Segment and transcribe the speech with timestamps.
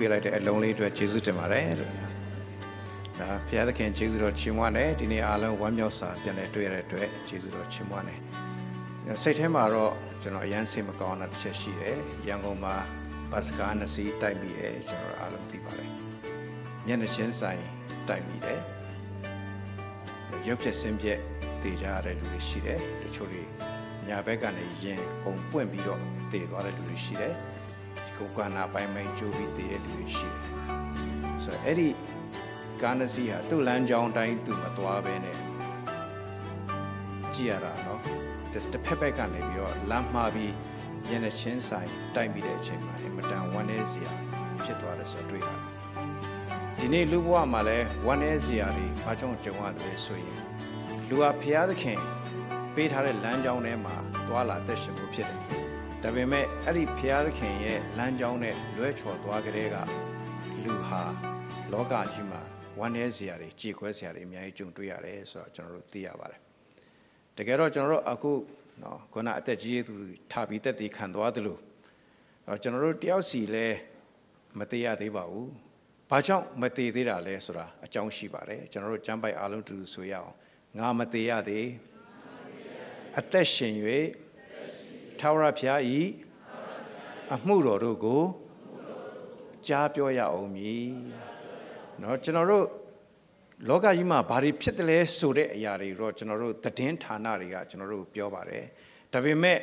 [0.00, 1.92] ပေးလိုက်တဲ့အလုံးလေးအတွက်ယေရှုတင်ပါတယ်လို့
[3.18, 8.20] ဒါဘုရားသခင်ယေရှုတော်ချီးမွမ်းတယ်ဒီနေ့အားလုံးဝမ်းမြောက်စွာပြန်လည်တွေ့ရတဲ့အတွက်ယေရှုတော်ချီးမွမ်းတယ်
[9.22, 9.92] စိတ်ထဲမှာတော့
[10.22, 11.96] ကျွန်တော်အရန်စိတ်မကောင်းတာတစ်ချက်ရှိတယ်
[12.28, 12.74] ရန်ကုန်မှာ
[13.30, 15.90] ဘတ်စကားနှစ်စီးတိုက်မိတယ်ကျွန်တော်အားလုံးသိပါတယ်
[16.86, 17.62] မျက်နှာချင်းဆိုင်
[18.08, 18.60] တိုက်မိတယ်
[20.46, 21.18] ရုပ်ဖြစ်စင်းပြက်
[21.62, 23.42] တည်ကြရတဲ့လူတွေရှိတယ်တချို့တွေ
[24.08, 26.00] ညာဘက်ကနေရင်ပုံပွင့်ပြီးတော့
[26.32, 27.34] တည်သွားတဲ့လူတွေရှိတယ်
[28.20, 30.44] ကိုယ်ခန္ဓာပိုင်းပိုင်းကြိုးပြီးတည်တဲ့လူတွေရှိတယ်။
[31.44, 31.88] ဆိုတော့အဲ့ဒီ
[32.82, 35.38] ကာနစီဟာသူ့လမ်းကြောင်းတိုင်းသူမသွားဘဲနဲ့
[37.34, 38.00] ကြည်ရတာနော်။
[38.52, 40.54] တစ်ဖက်ဖက်ကနေပြီးတော့လမ်းမှားပြီး
[41.10, 44.12] ရန်ချင်းဆိုင်တိုက်မိတဲ့အချိန်မှာအင်မတန်ဝမ်းနည်းစရာ
[44.64, 45.60] ဖြစ်သွားတယ်ဆိုတော့တွေ့ရတယ်။
[46.78, 50.40] ဒီနေ့လူဘဝမှာလဲဝမ်းနည်းစရာတွေဘာကြောင့်ကြုံရတယ်ဆိုရင်
[51.08, 52.00] လူဟာဖျားသခင်
[52.74, 53.96] ပေးထားတဲ့လမ်းကြောင်းထဲမှာ
[54.28, 55.59] သွာလာသက်ရှင်မှုဖြစ်တယ်
[56.04, 59.76] ဒါပေမဲ့အဲ့ဒီဖျားသခင်ရဲ့လမ်းကြောင်းနဲ့လွဲချော်သွားကြတဲ့က
[60.64, 61.02] လူဟာ
[61.72, 62.40] လောကကြီးမှာ
[62.78, 66.40] ဝမ်းနည်းစရာတွေကြေခွဲစရာတွေအများကြီးကြုံတွေ့ရတယ်ဆိုတော့ကျွန်တော်တို့သိရပါတယ်။
[67.36, 68.32] တကယ်တော့ကျွန်တော်တို့အခု
[68.82, 69.94] နော်ခုနအသက်ကြီးသူ
[70.32, 71.60] ထားပြီးတက်တည်ခံသွားတယ်လို့
[72.62, 73.66] ကျွန်တော်တို့တယောက်စီလဲ
[74.58, 75.48] မသေးရသေးပါဘူး။
[76.10, 80.32] ဘာကြောင့်မသေးသေးတာလဲဆိုတာအကြောင်းရှိပါတယ်။ကျွန်တော်တို့ကျမ်းပိုက်အားလုံးတူဆိုရအောင်။
[80.78, 81.66] ငါမသေးရသေး
[83.18, 83.74] အသက်ရှင်၍
[85.19, 86.01] ထာဝရဘုရားဤ
[87.33, 88.21] အမှုတော်တို့ကို
[89.67, 90.87] ကြားပြောရအောင်မည်
[91.99, 92.65] เนาะကျွန်တော်တို့
[93.69, 98.63] လောကကြီးမှာဘာတွေဖြစ်တယ်လဲဆိုတဲ့အရာတွေတော့ကျွန်တော်တို့သတင်းဌာနတွေကကျွန်တော်တို့ပြောပါတယ်
[99.13, 99.59] ဒါပေမဲ့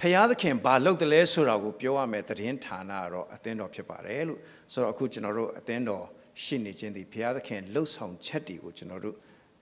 [0.00, 4.40] ဖျားသခင်ဘာလုပ်တယ်လဲဆိုတာကိုပြောရမယ်သတင်းဌာနကတော့အသင်းတော်ဖြစ်ပါတယ်လို့
[4.72, 6.04] ဆိုတော့အခုကျွန်တော်တို့အသင်းတော်
[6.42, 9.16] ရှိနေခြင်းဒီဖျားသခင်လှုပ်ဆောင်ချက်တွေကိုကျွန်တော်တို့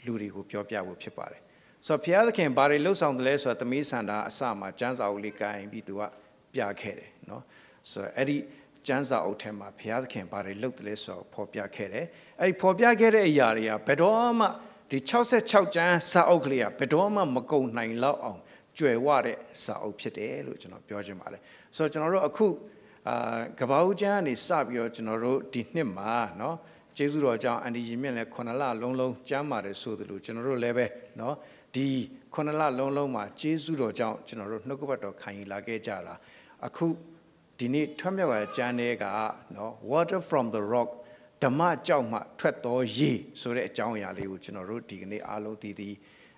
[0.05, 1.42] လူတွေကိုပြောပြဖို့ဖြစ်ပါတယ်
[1.86, 6.02] ဆိုတော့ဘုရားသခင်ဘာတွေလှုပ်ဆောင်တယ်လဲဆိုတော့သမီးဆန္ဒအစမှာကျမ်းစာအုပ်လေးကိုင်ပြီးသူက
[6.55, 7.42] ပြခဲ့တယ်เนาะ
[7.92, 8.36] ဆိုတော့အဲ့ဒီ
[8.86, 12.06] ကျမ်းစာအုပ်ထဲမှာဘုရားသခင်ဘာတွေလုပ်တယ်လဲဆိုတော့ဖော်ပြခဲ့တယ်
[12.41, 14.47] အဲ့ဒီဖော်ပြခဲ့တဲ့အရာတွေကဘယ်တော့မှ
[14.91, 18.41] ဒီ66ကျမ်းစာအုပ်ကလေးကဘယ်တော့မှမကုန်နိုင်လောက်အောင်
[18.78, 21.41] ကျွယ်ဝတဲ့စာအုပ်ဖြစ်တယ်လို့ကျွန်တော်ပြောချင်ပါတယ်
[21.76, 22.47] ဆိုတော့ကျွန်တော်တို့အခု
[23.09, 26.54] အာကဘာဦးကျမ်းကနေစပြီးတော့ကျွန်တော်တို့ဒီနှစ်မှာเนาะ
[26.97, 30.87] ကျေးဇူးတော်ကြောင့်အန်ဒီရင်မြင့်လည်းခုနှစ်လလုံးလုံးကျမ်းပါတယ်ဆိုသလိုကျွန်တော်တို့လည်းပဲ
[31.19, 31.34] เนาะ
[31.75, 31.90] ဒီ
[32.34, 36.16] ခုနှစ်လလုံးလုံးမှာကျေးဇူးတော်ကြောင့်ကျွန်တော်တို့နှုတ်ကပတ်တော်ခံယူလာခဲ့ကြတာ
[36.68, 36.85] အခု
[37.59, 39.06] ဒီနေ့ထွက်မြောက်ရကျမ်းထဲက
[39.56, 40.90] နော် water from the rock
[41.44, 45.90] ဓမ္မကြောက်မှထွက်တော်ရေဆိုတဲ့အကြောင်းအရာလေးကိုကျွန်တော်တို့ဒီကနေ့အားလုံးသိသိ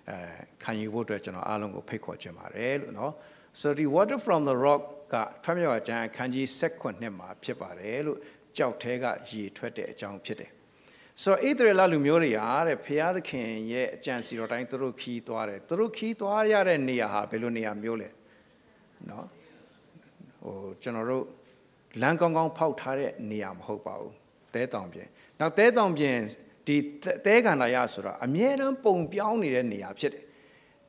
[0.08, 0.16] အဲ
[0.62, 3.12] ခံယူဖို့အတွက်ကျွန်တော်အားလုံးကိုဖိတ်ခေါ်ချင်ပါတယ်လို့နော်
[3.60, 4.82] so the water from the rock
[5.12, 8.18] ကထွက်မြောက်ရကျမ်းအခန်းကြီး16မှာဖြစ်ပါတယ်လို့
[8.56, 10.50] ကြောက်ထဲကရေထွက်တဲ့အကြောင်းဖြစ်တယ်
[11.23, 18.09] ဆိုတော့ဣသရေလလူမျိုးတွေဟာတဲ့ဖျားသခင်ရဲ့အကြံစီတော်တိုင်းသူတို့ခီးသွားတယ်သူတို့ခီးသွားရတဲ့နေရာဟာဘယ်လိုနေရာမျိုးလဲ
[19.09, 19.25] နော်
[20.43, 21.25] ဟိုကျွန်တော်တို့
[22.01, 24.13] လမ်းကောင်းကောင်းဖောက်ထားတဲ့နေရာမဟုတ်ပါဘူး
[24.53, 25.07] တဲတောင်ပြင်
[25.39, 26.17] နောက်တဲတောင်ပြင်
[26.67, 26.77] ဒီ
[27.25, 30.23] တဲကန္တာရဆိုတာအမြဲတမ်းပုံပြောင်းနေတဲ့နေရာဖြစ်တယ်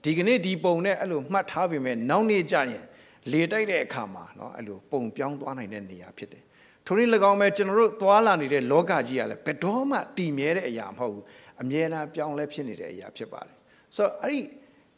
[0.04, 2.84] ဒီကနေ့ဒီပုံနဲ့အဲ့လိုမှတ်ထားပေမဲ့နောက်နေ့ကျရင်
[3.32, 6.44] လေတိုက်တဲ့အခါမှာเนาะအဲ့လိုပုံပြောင်းသွားနိုင်တဲ့နေရာဖြစ်တယ်
[6.85, 11.23] ထိုနည်း၎င်းပဲကျွန်တော်တို့သွာလာနေတဲ့လောကကြီးကလည်းဘယ်တော့မှတည်မြဲတဲ့အရာမဟုတ်ဘူး
[11.61, 13.55] အမြဲတမ်းပြောင်းလဲဖြစ်နေတဲ့အရာဖြစ်ပါတယ်
[13.95, 14.39] ဆိုတော့အဲ့ဒီ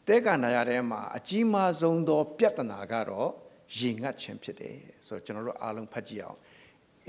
[0.08, 3.30] တဲကနာရထဲမှာအကြီးမားဆုံးသော ပြဿနာကတော့
[3.76, 4.76] ရေငတ်ခြင်းဖြစ်တယ်
[5.06, 6.38] ဆိုတော့ကျွန်တော်တို့အားလုံးဖတ်ကြည့်အောင်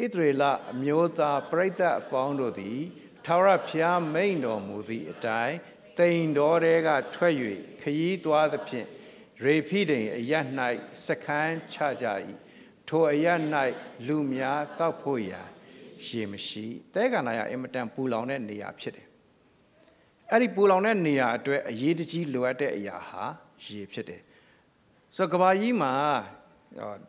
[0.04, 0.44] ဣသရေလ
[0.74, 1.70] အမျိုးသားပြိဿ
[2.02, 2.80] အပေါင်းတို့သည်
[3.26, 5.58] ထာဝရဘုရားမိန်တော်မူသည့်အတိုင်း
[6.00, 7.34] တိန်တော်တဲကထွက်၍
[7.82, 8.88] ခยีသွားသဖြင့်
[9.44, 10.34] ရေဖိတိန်အရ၌
[11.06, 12.06] စခန်းချကြ၏
[12.89, 13.27] ထိုအရ၌
[14.07, 15.43] လူများတောက်ဖို့ရာ
[16.07, 19.07] ရေမရှိတဲကနာရအင်မတန်ပူလောင်တဲ့နေရာဖြစ်တယ်
[20.31, 23.23] အဲ့ဒီပူလောင်တဲ့နေရာအတွက်အရေးတကြီးလိုအပ်တဲ့အရာဟာ
[23.67, 24.21] ရေဖြစ်တယ်
[25.17, 25.93] ဆိုတော့ကဘာကြီးမှာ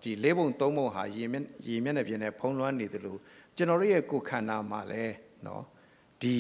[0.02, 3.20] ဒီလေးပုံသုံးပုံဟာရေမျက်ရေမျက်နှာပြင်နဲ့ဖုံးလွှမ်းနေတယ်လို့
[3.56, 5.62] ကျွန်တော်တို့ရဲ့ကိုယ်ခန္ဓာမှာလည်းเนาะ
[6.22, 6.36] ဒီ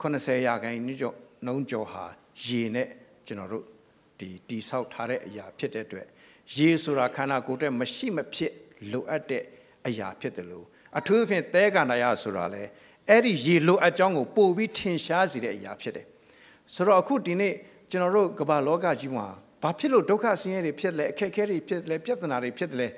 [0.00, 1.16] 80ရာခိုင်နှုန်းကျော်
[1.46, 2.04] နှုံးကျော်ဟာ
[2.44, 2.88] ရေနဲ့
[3.26, 3.64] ကျွန်တော်တို့
[4.18, 6.06] ဒီတိဆောက်ထားတဲ့အရာဖြစ်တဲ့အတွက်
[6.56, 8.52] ရေဆိုတာခန္ဓာကိုယ်တဲ့မရှိမဖြစ်
[8.92, 9.42] လိုအပ်တဲ့
[9.86, 10.66] အရာဖြစ်တယ်လို့
[10.98, 12.62] အထူးသဖြင့်သဲကန္တာရဆိုတာလေ
[13.08, 16.06] အဲ့ဒီရေလိုအပ်ကြောင်းကိုပို့ပြီးထင်ရှားစေတဲ့အရာဖြစ်တယ်
[16.74, 17.54] ဆိုတော့အခုဒီနေ့
[17.90, 19.26] ကျွန်တော်တို့ကမ္ဘာလောကကြီးမှာ
[19.62, 22.88] ဘာဖြစ်လို့ဒုက္ခဆင်းရဲတွေဖြစ်လဲအခက်အခဲတွေဖြစ်လဲပြဿနာတွေဖြစ်တယ်လဲ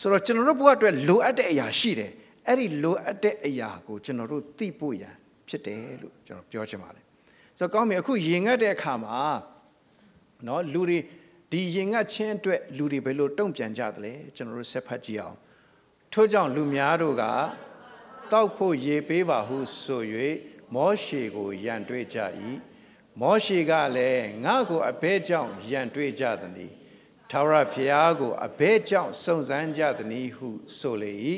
[0.00, 2.12] ဆိုတော့ကျွန်တော်တို့ဘဝအတွက်လိုအပ်တဲ့အရာရှိတယ်
[2.48, 5.14] အဲ့ဒီလိုအပ်တဲ့အရာကိုကျွန်တော်တို့သိဖို့ရန်
[5.48, 7.04] ဖြစ်တယ်လို့ကျွန်တော်ပြောချင်ပါတယ်
[7.58, 9.16] ဆိုတော့ကောင်းပြီအခုရင်ငတ်တဲ့အခါမှာ
[10.44, 10.98] เนาะလူတွေ
[11.51, 15.37] ဒီရင်ငတ်ခြင်းအတွက်လူတွေဘယ်လိုတုံ့ပြန်ကြသလဲကျွန်တော်တို့ဆက်ဖတ်ကြည့်အောင်
[16.13, 17.23] ထို့ကြောင့်လူများတို့က
[18.31, 20.03] တောက်ဖို့ရေပေးပါဟုဆို၍
[20.75, 22.17] မောရှေကိုယံတွေ့ကြ၏
[23.21, 26.73] မောရှေကလည်းငါ့ကိုအဘဲကြောင့်ယံတွေ့ကြသည်။
[27.31, 31.13] ထာဝရဘုရားကိုအဘဲကြောင့်စုံစမ်းကြသည်ဟု ဆိုလေ၏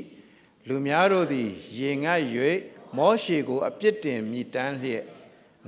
[0.67, 2.21] လူများတို့သည် ရေငတ်၍
[2.97, 5.03] မောရှေကိုအပြစ်တင်မြည်တမ်းလျက်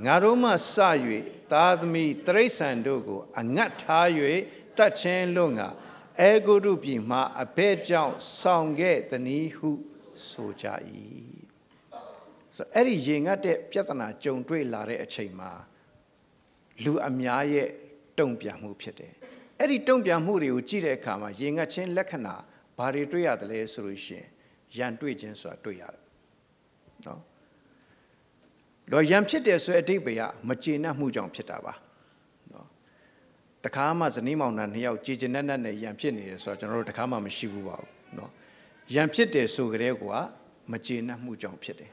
[0.02, 0.78] ငါတို့မှစ၍
[1.52, 4.08] သားသမီးတရိษံတို့ကို အငတ်ထား၍
[4.78, 5.70] တတ်ချင်းလွတ်ငါ
[6.22, 9.72] အေဂုတုပြည်မှအဘဲကြောင့်ဆောင်ခဲ့တနည်းဟု
[10.30, 10.66] ဆိုကြ၏
[12.56, 15.52] ဆိုအဲ့ဒီရေငတ်တဲ့ပြဿနာကြုံတွေ့လာတဲ့အချိန်မှာ
[16.84, 17.70] လူအများရဲ့
[18.20, 19.14] တုံ့ပြန်မှုဖြစ်တယ်
[19.60, 22.36] အဲ့ဒီတုံ့ပြန်မှုတွေကိုကြည့်တဲ့အခါမှာရေငတ်ခြင်းလက္ခဏာ
[22.78, 24.28] ဘာတွေတွေ့ရတယ်လဲဆိုလို့ရှိရင်
[24.78, 26.02] ရန်တွေ့ခြင်းဆိုတာတွေ့ရတယ်
[27.06, 27.22] နော်
[28.92, 31.74] လောရန်ဖြစ်တယ်ဆိုတဲ့အတိတ်ပဲကမကျေနပ်မှုကြောင့်ဖြစ်တာပါ
[32.52, 32.68] နော်
[33.64, 38.32] တခါမှဇနီးမောင်နှံနှစ်ယောက်ကြည်ကျင်နက်နက်နဲ့ရန်ဖြစ်နေတယ်ဆိုတာကျွန်တော်တို့တခါမှမရှိဘူးပါဘူးနော်
[38.96, 40.18] ရန်ဖြစ်တယ်ဆိုကြတဲ့ကွာ
[40.72, 41.92] မကျေနပ်မှုကြောင့်ဖြစ်တယ်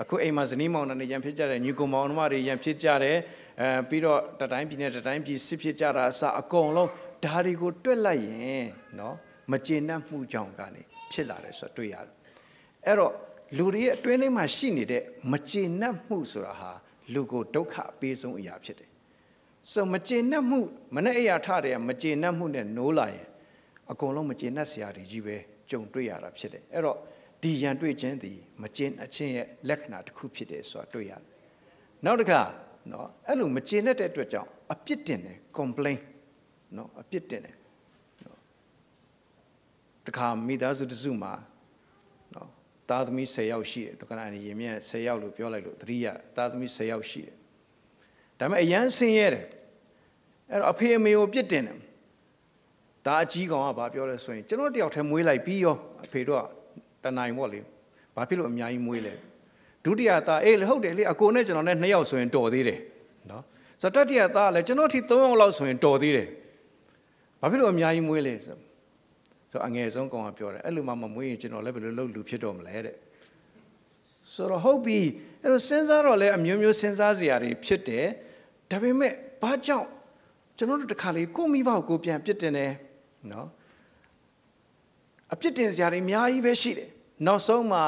[0.00, 3.16] အခုအိမ်မှာဇနီးမောင်နှံနဲ့ရန်ဖြစ်ကြတဲ့ညီကောင်မောင်နှမတွေရန်ဖြစ်ကြတယ်
[3.60, 6.90] အဲပြီးတော့တတိုင်းပြည်နဲ့တတိုင်းပြည်စစ်ဖြစ်ကြတာအစအကုန်လုံး
[7.24, 8.66] ဓာရီကိုတွက်လိုက်ရင်
[8.98, 9.14] နော်
[9.52, 10.82] မကျေနပ်မှုကြောင့်ကနေ
[11.12, 12.14] ဖြစ်လာတယ်ဆိုတော့တွေ့ရတယ်
[12.86, 13.12] အဲ့တော့
[13.56, 15.02] လူတွေရဲ့အတွင်းထဲမှာရှိနေတဲ့
[15.32, 16.70] မကျေနပ်မှုဆိုတာဟာ
[17.14, 18.90] လူကိုဒုက္ခအပေးဆုံးအရာဖြစ်တယ်
[19.72, 20.60] ဆိုမကျေနပ်မှု
[20.94, 23.26] မနဲ့အရာထတဲ့မကျေနပ်မှုနဲ့နိုးလာရင်
[23.90, 25.36] အကုန်လုံးမကျေနပ်စရာတွေကြီးပဲ
[25.70, 26.98] ကြုံတွေ့ရတာဖြစ်တယ်အဲ့တော့
[27.42, 31.24] ဒီရန်တွေ့ခြင်းသည်မကျေနပ်ခြင်းရဲ့လက္ခဏာတစ်ခုဖြစ်တယ်ဆိုတာတွေ့ရတယ်
[32.04, 32.40] နောက်တစ်ခါ
[32.92, 35.98] နော်အဲ့လိုမကျေနပ်တဲ့အတွက်ကြောင့်အပြစ်တင်တယ် complain
[36.76, 37.56] နော်အပြစ်တင်တယ်
[38.24, 38.38] နော်
[40.06, 41.57] တခါမိသားစုတစုမှာနော်
[42.88, 46.06] သားသမီး10ယောက်ရှိတယ်ဒုက္ခနာနေရင်မြတ်10ယောက်လို့ပြောလိုက်လို့တတိယ
[46.36, 47.34] သားသမီး10ယောက်ရှိတယ်
[48.38, 49.46] ဒါပေမဲ့အရန်ဆင်းရဲတယ်
[50.50, 51.78] အဲ့တော့အဖေအမေကိုပြစ်တင်တယ်
[53.06, 56.44] ဒါအကြီးကောင်ကဘာပြောလဲဆိုရင်ကျွန်တော်တယောက်တည်းမွေးလိုက်ပြီးရောအဖေတို့က
[57.04, 57.60] တနိုင်ပေါ့လေ
[58.14, 59.14] ဘာဖြစ်လို့အများကြီးမွေးလဲ
[59.84, 62.80] ဒုတိယသားအေးလေဟုတ်တယ်လေအကိုနဲ့ကျွန်တော်နဲ့2ယောက်ဆိုရင်တော်သေးတယ်
[63.30, 63.42] နော်
[63.82, 66.28] ဆိုတော့တတိယသားလည်းကျွန်တော်ထိ3ယောက်လောက်ဆိုရင်တော်သေးတယ်
[67.40, 68.56] ဘာဖြစ်လို့အများကြီးမွေးလဲဆို
[69.50, 72.96] ဆိုအငယ်ဆုံးကောင်ကပြောတယ်အဲ့လိုမှမမွေးရင်ကျွန်တော်လည်းဘယ်လိုလုပ်လူဖြစ်တော့မလဲတဲ့
[74.34, 75.00] ဆိုတော့ဟုတ်ပြီ
[75.42, 78.06] အဲ့လိုစဉ်းစားတော့လည်းအမျိုးမျိုးစဉ်းစားစရာတွေဖြစ်တယ်
[78.70, 79.12] ဒါပေမဲ့
[79.42, 79.88] ဘာကြောင့်
[80.56, 82.72] ကျွန်တော်တို့တခါလေကိုမိဘကိုပြန်ပြစ်တင်တယ်
[83.32, 83.48] နော်
[85.32, 86.88] အပြစ်တင်စရာတွေအများကြီးပဲရှိတယ်
[87.26, 87.82] နောက်ဆုံးမှာ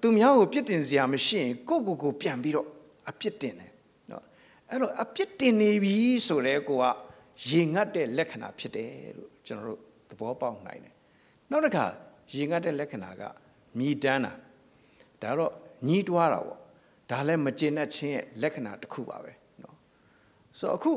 [0.00, 2.68] သူများကိုပြစ်တင်စရာမရှိရင်ကိုကိုကိုပြန်ပြီးတော့
[3.10, 3.72] အပြစ်တင်တယ်
[4.10, 4.22] နော်
[4.70, 5.96] အဲ့တော့အပြစ်တင်နေပြီ
[6.26, 6.84] ဆိုတဲ့ကိုက
[7.48, 10.95] ရေငတ်တဲ့လက္ခဏာဖြစ်တယ်လို့ကျွန်တော်တို့ သဘောပေါက်နိုင်တယ်
[11.51, 11.85] နောက်တစ်ခါ
[12.33, 13.21] ရေငတ်တဲ့လက္ခဏာက
[13.77, 14.33] မြည်တမ်းတာ
[15.21, 15.53] ဒါတော့
[15.87, 16.59] ညီးတွားတာပေါ့
[17.09, 19.31] ဒါလည်းမကျေနပ်ခြင်းရဲ့လက္ခဏာတစ်ခုပါပဲ
[19.61, 19.75] เนาะ
[20.59, 20.91] ဆိုတော့အခု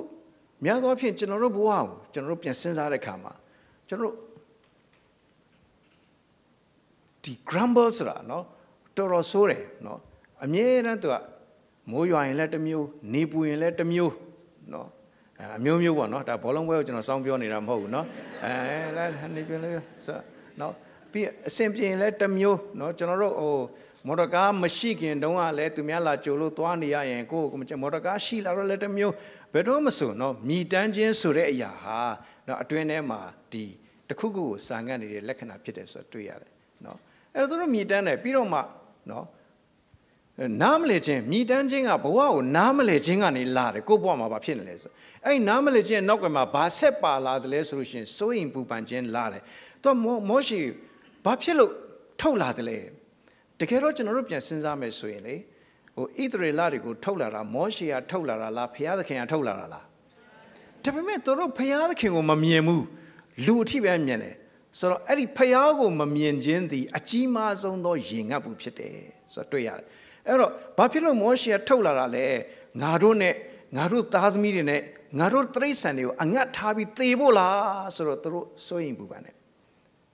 [0.64, 3.32] များသောအားဖြင့်ကျွန်တော်တို့ဘဝကိုကျွန်တော်တို့ပြန်စဉ်းစားတဲ့အခါမှာ
[3.88, 4.16] ကျွန်တော်တို့
[7.24, 8.44] ဒီ grumble ဆိုတာเนาะ
[8.96, 9.98] တော်တော်ဆိုးတယ်เนาะ
[10.44, 11.16] အမြဲတမ်းသူက
[11.90, 14.14] မိုးရွာရင်လည်းတစ်မျိုးနေပူရင်လည်းတစ်မျိုး
[14.70, 14.86] เนาะ
[15.41, 18.05] အမျိုးမျိုးပေါ့နော်ဒါဘောလုံးပွဲကိုကျွန်တော်စောင်းပြောနေတာမဟုတ်ဘူးနော်
[18.43, 18.53] အဲ
[18.97, 19.05] လာ
[19.35, 19.73] နေပြန်လို့
[20.05, 20.07] ဆ
[20.59, 20.73] နော်
[21.11, 23.55] ပြီးအဆင်ပြေရင်လည်းတစ်မျိုးနော်ကျွန်တော်တို့ဟို
[24.07, 29.13] မော်တော်ကားမရှိခင်တုန်းကလည်းသူများလာကြိုလို့သွားနေရရင်ကိုယ်မော်တော်ကားရှိလာတော့လည်းတစ်မျိုး
[29.53, 31.99] ဘယ်တော့မှဆိုနော်မြည်တမ်းခြင်းဆိုတဲ့အရာဟာ
[32.47, 33.19] နော်အတွင်းထဲမှာ
[33.51, 33.63] ဒီ
[34.09, 36.51] တခုခုကိုစာငတ်နေတဲ့လက္ခဏာဖြစ်တယ်ဆိုတော့တွေ့ရတယ်
[36.85, 36.97] နော်
[37.35, 38.59] အဲဆိုတော့မြည်တမ်းတယ်ပြီးတော့မှ
[39.11, 39.25] နော်
[40.63, 44.91] နားမလဲခြင်းမြည်တမ်းခြင်းကဘဝကိုနားမလဲခြင်းကနေလာတယ်ကိုယ့်ဘဝမှာဘာဖြစ်နေလဲဆို
[45.25, 49.41] အဲ့နားမလဲခြင်းနောက်ကမှာဘာဆက်ပါလာတယ်လဲဆိုလို့ရှိရင်စိုးရင်ပူပန်ခြင်းလာတယ်
[49.83, 49.89] သူ
[50.29, 50.59] မောရှိ
[51.25, 51.71] ဘာဖြစ်လို့
[52.21, 52.79] ထုတ်လာတယ်လဲ
[53.59, 55.35] တကယ်တော့ကျွန်တော်တို့ပြန်စဉ်းစားမယ်ဆိုရင်လေ
[55.95, 59.85] ဟိုဣသရေလတွေကိုထုတ်လာတာမောရှေကထုတ်လာတာလားဘုရားသခင်ကထုတ်လာတာလား
[60.83, 62.85] ဒါပေမဲ့သူတို့ဘုရားသခင်ကိုမမြင်ဘူး
[63.45, 64.35] လူအထိပဲမြင်တယ်
[64.79, 68.97] ဆိုတော့အဲ့ဒီဘုရားကိုမမြင်ခြင်းသည်အကြီးမားဆုံးသောယင်ငတ်မှုဖြစ်တယ်
[69.33, 69.85] ဆိုတော့တွေ့ရတယ်
[70.27, 72.25] အဲ့တော့ဘာဖြစ်လို့မောရှေကထုတ်လာတာလဲ
[72.81, 73.33] ငါတို့နဲ့
[73.75, 74.81] ငါတို့သားသမီးတွေနဲ့
[75.19, 79.35] ငါတို့တိရစ္ဆာန်တွေကိုအငတ်ထားပြီးသေဖို့လားဆိုတော့သူတို့စိုးရင်ပူပန်တယ်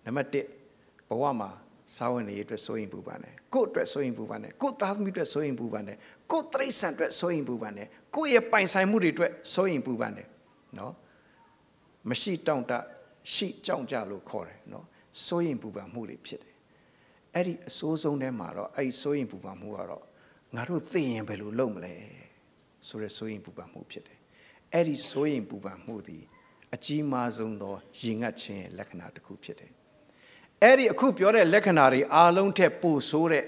[0.05, 0.29] နံပါတ်
[0.73, 1.49] 1ဘဝမှာ
[1.95, 5.97] စာဝင်နေအတွက်စိုးရင်ပူပန်တယ်ကိုယ့်အတွက်စိုးရင်ပူပန်တယ်ကိုယ့်သားသမီးအတွက်စိုးရင်ပူပန်တယ်
[6.31, 10.27] ကိုယ့်တိရစ္ဆာန်အတွက်စိုးရင်ပူပန်တယ်ကိုယ့်ရဲ့ပိုင်ဆိုင်မှုတွေအတွက်စိုးရင်ပူပန်တယ်
[10.77, 10.93] နော်
[12.09, 12.71] မရှိတောင့်တ
[13.33, 14.85] ရှိကြောင့်ကြလို့ခေါ်တယ်နော်
[15.25, 16.52] စိုးရင်ပူပန်မှုတွေဖြစ်တယ်
[17.35, 20.03] အဲ့ဒီအစိုးဆုံးထဲမှာတော့အဲ့ဒီစိုးရင်ပူပန်မှုကတော့
[20.55, 21.93] ငါတို့သိရင်ဘယ်လိုလုပ်မလဲ
[22.87, 24.19] ဆိုရဲစိုးရင်ပူပန်မှုဖြစ်တယ်
[24.73, 26.23] အဲ့ဒီစိုးရင်ပူပန်မှုသည်
[26.73, 29.71] အကြီးမားဆုံးသောရင်ငတ်ခြင်းလက္ခဏာတစ်ခုဖြစ်တယ်
[30.61, 33.45] အဲ့ဒီအခုပြောတဲ့လက္ခဏာတွေအားလုံးထက်ပိုဆိုးတဲ့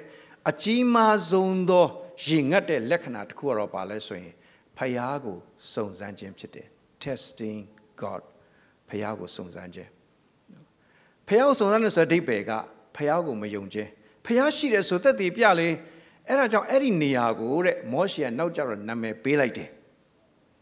[0.50, 1.86] အကြီးမားဆုံးသော
[2.28, 4.34] ရင်ငတ်တဲ့လက္ခဏာတစ်ခုကတော့ပါလဲဆိုရင်
[4.78, 5.38] ဖယားကို
[5.74, 6.68] စုံစမ်းခြင်းဖြစ်တယ်
[7.04, 7.62] testing
[8.02, 8.22] god
[8.90, 9.90] ဖယားကိုစုံစမ်းခြင်း
[11.28, 12.52] ဖယားကိုစုံစမ်းတဲ့ဆိုတဲ့အဓိပ္ပာယ်က
[12.96, 13.90] ဖယားကိုမယုံခြင်း
[14.26, 15.70] ဖယားရှိတယ်ဆိုသက်တည်ပြလေ
[16.28, 19.70] အဲ့ဒါကြောင့်အဲ့ဒီနေရာကိုတဲ့မောရှေကနောက်ကျတော့နာမည်ပေးလိုက်တယ်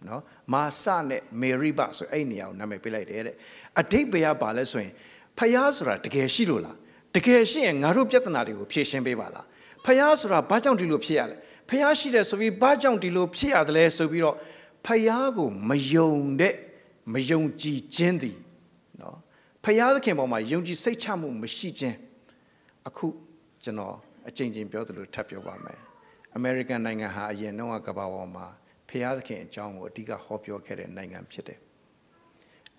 [0.07, 0.21] နော်
[0.53, 3.35] မာစနဲ့မေရိဘဆိုအဲ့ဒီနေရာကိုနာမည်ပေးလိုက်တယ်တဲ့
[3.79, 4.93] အဓိပ္ပာယ်ကဘာလဲဆိုရင်
[5.37, 6.77] ဖယားဆိုတာတကယ်ရှိလို့လား
[7.15, 9.45] တကယ်ရှိရင်ငါတို့ပြဿနာတွေကိုဖြေရှင်းပေးပါလား
[9.85, 11.35] ဖះဆိုတာဘာကြောင့်ဒီလိုဖြစ်ရလဲ
[11.69, 14.35] ဖះရှိတယ်ဆိုပြီးဘာကြောင့်ဒီလိုဖြစ်ရတယ်လဲဆိုပြီးတော့
[14.85, 16.55] ဖះကိုမယုံတဲ့
[17.13, 18.37] မယုံကြည်ခြင်းသည်
[19.01, 19.17] နော်
[19.63, 21.95] ဖះသခင်ပေါ်မှာယုံကြည်စိတ်ချမှုမရှိခြင်း
[22.87, 23.07] အခု
[23.63, 23.95] ကျွန်တော်
[24.29, 25.79] အချိန်ချင်းပြောသလိုထပ်ပြောပါမယ်
[26.35, 28.45] အမေရိကန်နိုင်ငံဟာအရင်တော့ကမ္ဘာပေါ်မှာ
[28.89, 31.59] ဖះသခင်အကြောင်းကိုအဓိကဟောပြောခဲ့တဲ့နိုင်ငံဖြစ်တယ်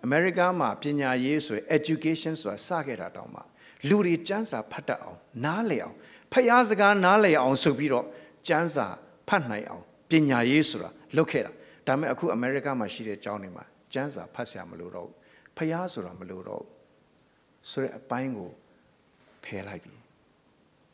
[0.05, 3.41] အမေရိကမှာပညာရေးဆိုရင် education ဆိုတာစခဲ့တာတောင်မှ
[3.89, 5.97] လူတွေစံစာဖတ်တတ်အောင်နားလည်အောင်
[6.33, 8.07] ဖျားစကားနားလည်အောင်ဆိုပြီးတော့
[8.49, 8.87] စံစာ
[9.29, 11.53] ဖတ်နိုင်အောင်ပညာရေးဆိုတာလုပ်ခဲ့တာ
[11.87, 15.15] ဒါပေမဲ့အခုအမေရိကမှာရှိတဲ့ကျောင်းတွေမှာစံစာဖတ်ဆရာမလိုတော့ဘူး
[15.57, 16.71] ဖျားဆိုတာမလိုတော့ဘူး
[17.71, 18.51] ဆိုတဲ့အပိုင်းကို
[19.45, 19.95] ဖယ်လိုက်ပြီ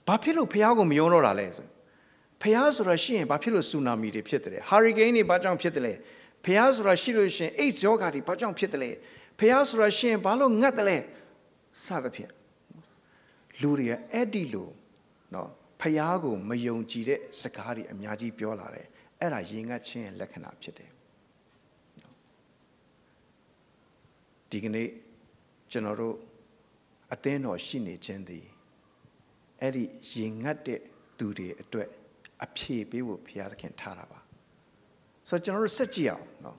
[0.07, 1.67] ဘာဖြစ်လို့ဖျားကိုမယုံတော့တာလဲဆို
[2.43, 5.95] ဖျားဆိုတာရှိရင်ဘာဖြစ်လို့ဆူနာမီတွေဖြစ်တယ်ဟာရီကိန်းတွေဘာကြောင့်ဖြစ်တယ်လဲ
[6.45, 8.91] ဖျားဆိုတာရှိလို့ရှိရင်အိတ်ယောဂါတွေဘာကြောင့်ဖြစ်တယ်လဲ
[9.39, 10.99] ဖျားဆိုတာရှိရင်ဘာလို့ငတ်တယ်လဲ
[11.85, 12.31] စသဖြင့်
[13.61, 14.69] လူတွေကအဲ့ဒီလို
[15.35, 15.49] နော်
[15.81, 18.87] ဖျားကိုမယုံကြည်တဲ့စကားတွေအများကြီးပြောလာတယ်
[19.21, 20.91] အဲ့ဒါရင်ငတ်ခြင်းရဲ့လက္ခဏာဖြစ်တယ်
[24.51, 24.89] ဒီကနေ့
[25.71, 26.15] ကျွန်တော်တို့
[27.15, 28.47] အသင်းတော်ရှိနေခြင်းသည်
[29.61, 30.81] အဲ့ဒီရင်ငတ်တဲ့
[31.19, 31.89] သူတွေအတွက်
[32.45, 34.19] အဖြေပေးဖို့ဘုရားသခင်ထားတာပါ
[35.29, 36.57] ဆိုတော့ကျွန်တော်တို့စက်ကြည့်အောင်နော်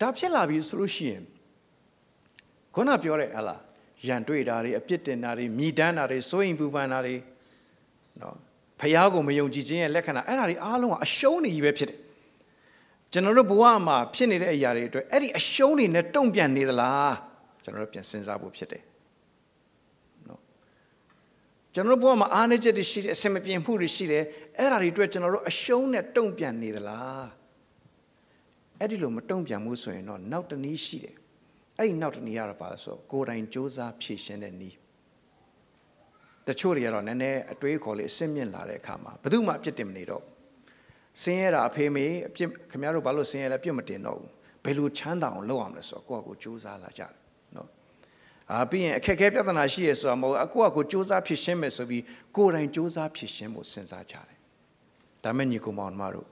[0.00, 1.22] ဒါဖြစ်လာပြီဆိုလို့ရှိရင်
[2.74, 3.56] ခုနပြောတဲ့ဟလာ
[4.06, 7.16] ရန်တွေ့တာတွေအပြစ်တင်တာတွေမြည်တမ်းတာတွေစိုးရင်ပူပန်တာတွေ
[8.20, 8.34] နော်
[8.80, 11.98] ဖះကိုမယုံကြည်ခြင်းရဲ့လက္ခဏာအဲ့ဒါတွေအားလုံးကအရှုံးနေကြီးပဲဖြစ်တယ်
[13.12, 17.14] ကျွန်တော်တို့ဘဝမှာဖြစ်နေတဲ့အရာတွေအတွက်အဲ့ဒီအရှုံးတွေနဲ့တုံ့ပြန်နေသလား
[17.64, 18.91] ကျွန်တော်တို့ပြန်စဉ်းစားဖို့ဖြစ်တယ်နော်
[21.74, 24.24] ကျွန်တော်တို့ဘဝမှာအားနည်းချက်တွေရှိတယ်အဆင်မပြေမှုတွေရှိတယ်
[24.58, 27.26] အဲ့ဒါတွေအတွက်ကျွန်တော်တို့အရှုံးနဲ့တုံ့ပြန်နေသလား
[28.78, 31.16] အဲ့ဒီလိုမတုံ့ပြန်မှုဆိုရင်တော့နောက်တနည်းရှိတယ်
[31.78, 34.76] အဲ့ဒီနောက်တနည်းကတော့ပါဆိုကိုယ်တိုင်စူးစမ်းဖြည့်ရှင်းတဲ့နည်း
[36.48, 40.22] တချို့တွေကတော့နည်းနည်းအတွေးခေါ်လေးအဆင့်မြင့်လာတဲ့အခါမှာဘယ်သူမှအပြစ်တင်မနေတော့
[41.22, 44.28] ဆင်းရဲတာအဖေမေအပြစ်ခင်ဗျားတို့ဘာလို့ဆင်းရဲလဲအပြစ်မတင်တော့ဘူး
[44.64, 47.21] ဘယ်လိုချမ်းသာအောင်လုပ်အောင်လဲဆိုတော့ကိုယ့်အကိုစူးစမ်းလာကြတယ်
[48.51, 52.03] အာပြီးရင်အခက်အခဲပြဿနာရှိရဆိုတာမဟုတ်အကိုယ့်အကိုစ조사ဖြည့်ရှင်းမယ်ဆိုပြီး
[52.35, 54.37] ကိုယ်တိုင်စ조사ဖြည့်ရှင်းဖို့စဉ်းစားကြတယ်
[55.23, 56.27] ဒါမဲ့ညီကောင်မောင်တို့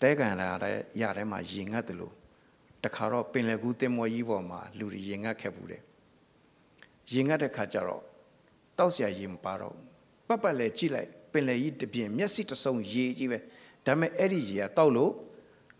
[0.00, 2.14] တဲကန်လာတဲ့ရထဲမှာရင်ငတ်တယ်လို့
[2.84, 5.82] တခါတော့ပင်လယ်ကူးတင်မော်ကြီးပေါ်မှာလူတွေရင်ငတ်ခဲ့ဘူးတယ်
[7.12, 8.02] ရင်ငတ်တဲ့ခါကျတော့
[8.78, 9.74] တောက်စရာရေမပါတော့
[10.28, 13.38] ပတ်ပတ်လဲကြည့်လိုက်ပင်လယ်ကြီးတပြင်းမျက်စိတဆုံရေကြီးပဲ
[13.86, 15.12] ဒါပေမဲ့အဲ့ဒီရေကတောက်လို့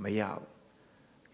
[0.03, 0.47] မရဘူး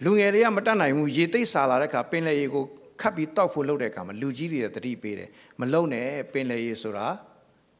[0.04, 2.64] လူငယ်တွေကမတတ်နိုင်ဘူးရေသိပ်စာလာတဲ့ခါပင်လယ်ရေကို
[3.01, 5.29] ခတ်ပြီးတောက်ဖို့လုပ်တဲ့အခါမှာလူကြီးတွေတတိပေးတယ်
[5.59, 7.07] မလုံနဲ့ပင်လယ်ရေဆိုတာ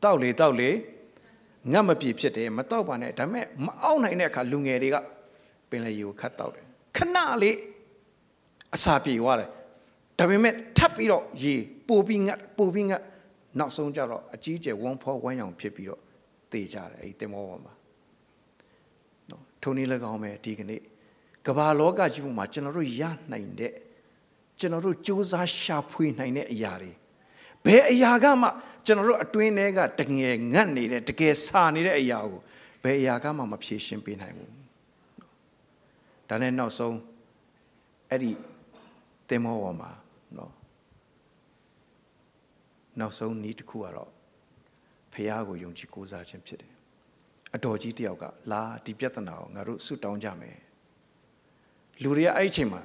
[0.03, 0.69] တောက်လေတောက်လေ
[1.71, 4.97] ငတ်မပြေဖြစ်တယ်မတောက်ပါနဲ့ဒါပေမဲ့မအောင်နိုင်တဲ့အခါလူငယ်တွေက
[5.69, 6.65] ပင်လယ်ရေကိုခတ်တောက်တယ်
[6.97, 7.57] ခဏလေး
[8.75, 9.49] အစာပြေသွားတယ်
[10.19, 11.55] ဒါပေမဲ့ထပ်ပြီးတော့ရေ
[11.87, 13.01] ပိုပြီးငတ်ပိုပြီးငတ်
[13.59, 16.01] နောက်ဆုံးကြတော့အကြီးကျယ်ဝန်းဖောဝမ်းရောင်ဖြစ်ပြီးတော့
[16.51, 17.73] တေကြတယ်အဲ့ဒီတင်မောပေါ်မှာ
[19.29, 20.81] နော်ထုံနည်း၎င်းပဲဒီကနေ့
[21.47, 23.73] ကမ္ဘာလောကကြီးပေါ်မှာကျွန်တော်တို့ရနိုင်တဲ့
[24.59, 26.91] ကျွန်တော်တို့စူးစမ်းရှာဖွေနိုင်တဲ့အရာတွေ
[27.65, 28.47] ဘယ်အရာကမှ
[28.85, 32.39] ကျွန်တော်တို့အတွင်းထဲကတကယ်ငတ်နေတဲ့တကယ်စာနေတဲ့အရာကို
[32.83, 34.51] ဘယ်အရာကမှမဖြေရှင်းပေးနိုင်ဘူး
[36.29, 36.97] ဒါနဲ့နောက်ဆုံး
[38.09, 38.31] အဲ့ဒီ
[39.29, 39.91] တင်မောပေါ်မှာ
[40.37, 40.53] နော်
[42.99, 44.11] နောက်ဆုံးဤတစ်ခုကတော့
[45.13, 46.73] ဖះကိုယုံကြည်ကိုးစားခြင်းဖြစ်တယ်
[47.55, 50.57] အတော်ကြီးတယောက်ကလာဒီပြဿနာကိုငါတို့ဆွတောင်းကြမယ်
[52.01, 52.81] လူတွေကအဲ့ဒီအချိန်မှာ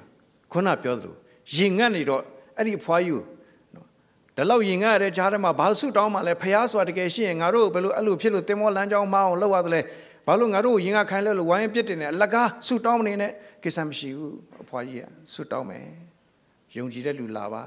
[0.51, 1.15] ခုနပြောသလို
[1.53, 2.21] ရင်ငတ်နေတော့
[2.57, 3.23] အဲ့ဒီအဖွားကြီးကို
[3.75, 3.87] နော်
[4.35, 9.81] ဒါလောက်ရင်ငတ်ရတဲ့ကြားထဲမှာဘာဆွတောင်းမှလဲဖះဆိုတာတကယ်ရှိရင်ငါတို့ဘယ်လိုအဲ့လိုဖြစ်လို့တင်မောလမ်းကြောင်းမအောင်လောက်ရတယ်လဲ
[10.27, 13.31] ဘာလို့ငါတို့ရင်ငတ်ခိုင်းလဲလို့ဝိုင်းပြစ်တင်နေအလကားဆွတောင်းမနေနဲ့
[13.63, 15.85] ကိစ္စမရှိဘူးအဖွားကြီးကဆွတောင်းမယ်
[16.75, 17.63] ယုံကြည်တဲ့လူလာပါ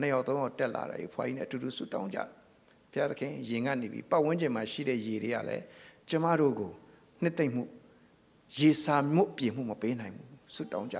[0.00, 2.18] နှစ်ယောက်သုံးယောက်တက်လာတယ်ဖွားကြီးနဲ့အတူတူဆူတောင်းကြ
[2.92, 5.64] ဘုရားသခင်ရင်ကနေပြီးပတ်ဝန်းကျင်မှာရှိတဲ့ရေတွေကလည်း
[6.08, 6.70] ကျမတို့ကို
[7.22, 7.62] နှစ်သိမ့်မှု
[8.58, 10.98] ရေစာမှုပြင်မှုမပေးနိုင်ဘူးဆူတောင်းကြ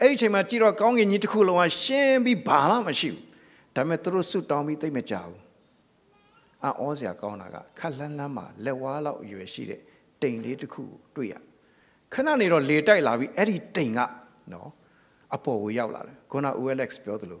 [0.00, 3.22] အဲ့ဒီအချိန်မှာကြည့်တော့ကောင်းကင်ကြီးတစ်ခုလုံးကရှင်းပြီးဘာမှမရှိဘူး
[3.74, 5.38] ဒါပေမဲ့သူတို့ဆူတောင်းပြီးသိမ့်မကြဘူး
[6.64, 9.80] အောစရာကောင်းတာကခက်လန်းလန်းမှာလက်ဝါးလောက်အရွယ်ရှိတဲ့
[10.22, 11.34] တိမ်လေးတစ်ခုကိုတွေ့ရ
[12.12, 14.00] ခဏနေတော့လေတိုက်လာပြီးအဲ့ဒီတိမ်က
[14.52, 14.70] နော်
[15.34, 17.40] အပေါ်ကိုရောက်လာတယ်ခုန OLX ပြောသလို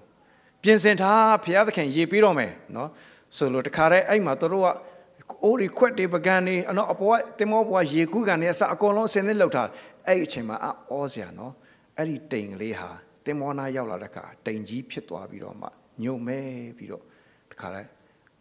[0.62, 2.88] ပြင်ဆင်ထားဘုရားသခင်ရေပေးတော့မယ်နော်
[3.36, 9.68] ဆိုလို့တခါတည်းအဲ့မှာတို့ကအိုးရီခွက်တွေပကံတွေနော်အပေါ်ကတင်မောပေါ်ကရေကူးကန်တွေအစအကုန်လုံးဆင်းသစ်လောက်ထား
[10.06, 10.56] အဲ့အချိန်မှာ
[10.90, 11.52] အောစရာနော်
[11.98, 12.90] အဲ့ဒီတိမ်ကလေးဟာ
[13.24, 15.68] တင်မောနာရောက်လာတဲ့ခါတိမ်ကြီးဖြစ်သွားပြီးတော့မှ
[16.02, 16.38] ညုံမဲ
[16.76, 17.04] ပြီးတော့
[17.50, 17.90] တခါတည်း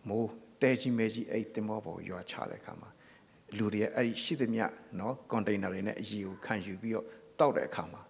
[0.10, 0.30] မိုး
[0.62, 2.90] တဲကြီးမဲကြီးအဲ့တင်မောပေါ်ရွာချတဲ့ခါမှာ
[3.58, 4.66] လူတွေအဲ့ဒီရှိသမျှ
[5.00, 7.06] နော်ကွန်တိန်နာတွေနဲ့အရေကိုခံယူပြီးတော့
[7.40, 8.02] တောက်တဲ့အခါမှာ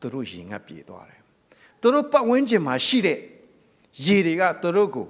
[0.00, 1.20] သူတို့ရင်ငတ်ပြေသွားတယ်
[1.80, 3.18] သူတို့ပတ်ဝန်းကျင်မှာရှိတဲ့
[4.06, 5.06] ရေတွေကသူတို့ကို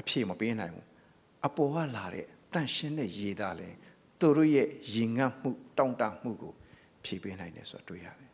[0.00, 0.86] အဖြေမပေးနိုင်ဘူး
[1.46, 3.68] အပေါ်ကလာတဲ့တန့်ရှင်းတဲ့ရေသားလဲ
[4.20, 6.52] သူတို့ရဲ့ရင်ငတ်မှုတောင့်တမှုကို
[7.04, 8.29] ဖြေပေးနိုင်တယ်ဆိုတာတွေ့ရတယ်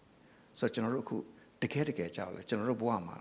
[0.58, 1.16] ဆိုတော့ကျွန်တော်တို့အခု
[1.62, 3.16] တကယ်တကယ်ကြောက်လဲကျွန်တော်တို့ဘဝမှာ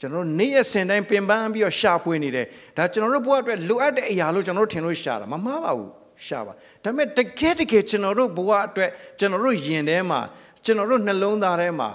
[0.00, 5.90] ကျွန်တော်တို့နေ့ရက်စဉ်တိုင်းပင်ပန်းပြီးတော့ရှာဖွေနေတယ်ဒါကျွန်တော်တို့ဘဝအတွက်လိုအပ်တဲ့အရာလို့ကျွန်တော်တို့ထင်လို့ရှာတာမမှားပါဘူး
[6.26, 10.20] ရှာပါဒါပေမဲ့တကယ်တကယ်ကျွန်တော်တို့ဘဝအတွက်ကျွန်တော်တို့ယင်ထဲမှာ
[10.64, 11.90] ကျွန်တော်တို့နှလုံးသားထဲမှာ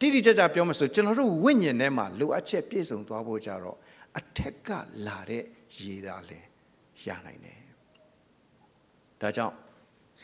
[0.00, 3.76] တိတိကျကျပြောမှဆိုကျွန်တော်တို့ဝိညာဉ်ထဲမှာလိုအပ်ချက်ပြည့်စုံသွားဖို့ကြတော့
[4.18, 4.68] အထက်က
[5.06, 5.44] လာတဲ့
[5.78, 6.40] ရေသားလဲ
[7.06, 7.60] ရနိုင်တယ်
[9.20, 9.54] ဒါကြောင့်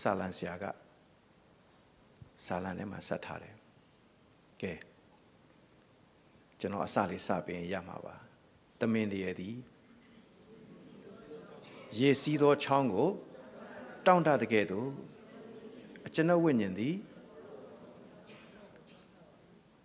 [0.00, 0.64] ဆာလန်ဆရာက
[2.44, 3.53] ဆာလန်ထဲမှာဆက်ထားတယ်
[4.62, 4.72] ကဲ
[6.58, 8.14] ကျွန်တော်အစလေးစပြီးရမှာပါ
[8.80, 9.56] တမင်တရသည်
[11.98, 13.08] ရေစီးသောချောင်းကို
[14.06, 14.88] တောင့်တတဲ့ကဲ့သို့
[16.06, 16.94] အကျွန်ုပ်ဝိညာဉ်သည်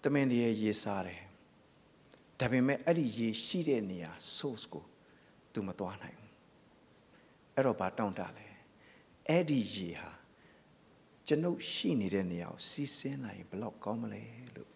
[0.03, 1.21] တမင်တရရေစားတယ်
[2.39, 4.85] ဒါပေမဲ့အဲ့ဒီရေရှိတဲ့နေရာ source ကို
[5.53, 6.33] तू မသွားနိုင်ဘူး
[7.55, 8.47] အဲ့တော့ဘာတောင့်တလဲ
[9.27, 10.18] အဲ့ဒီရေဟာ
[11.29, 14.23] ကျွန်ုပ်ရှိနေတဲ့နေရာကိုစီးဆင်းလာရင်ဘလောက်ကောင်းမလဲ
[14.55, 14.69] လို့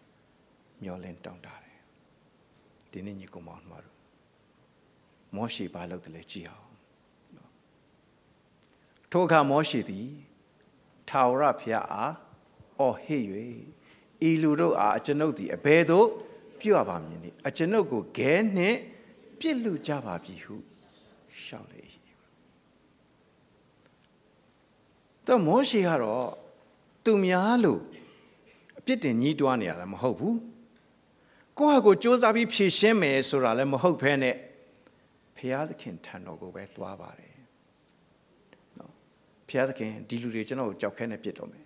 [0.82, 1.62] မျှော်လင့်တောင့်တတယ်
[2.90, 3.86] ဒီနေ့ညီကောင်မောင်တို့
[5.34, 6.70] မောရှိဘာလုပ်တယ်လဲကြည့်အောင်
[9.10, 10.08] ထိုအခါမောရှိသည်
[11.08, 12.14] ထာဝရဘုရားအား
[12.80, 13.24] အော်ဟစ်၍
[14.28, 16.08] ဤလူတို့အားအကျွန်ုပ်သည်အဘယ်သို့
[16.60, 18.78] ပြုရပါမည်နည်းအကျွန်ုပ်ကိုဂဲနှင့်
[19.38, 20.54] ပြစ်လူကြပါပြီဟု
[21.42, 21.82] ရှောက်လေ၏
[25.26, 26.43] တော့မောရှိကတော့
[27.04, 27.80] သူများလို့
[28.78, 30.38] အပြစ်တင်ကြီးတွားနေရတာမဟုတ်ဘူး
[31.58, 34.36] ကိုယ့်ဟာကိုစ조사ပြီးဖြည့်ရှင်းမယ်ဆိုတာလည်းမဟုတ်ဘဲနဲ့
[35.36, 37.34] ဖျားသခင်ထံတော်ကိုပဲသွားပါတယ်
[38.78, 38.92] နော်
[39.48, 41.64] ဖျားသခင်ဒီလူတွေကျွန်တော်ကိုကြောက်ခဲနဲ့ပြစ်တော်မယ်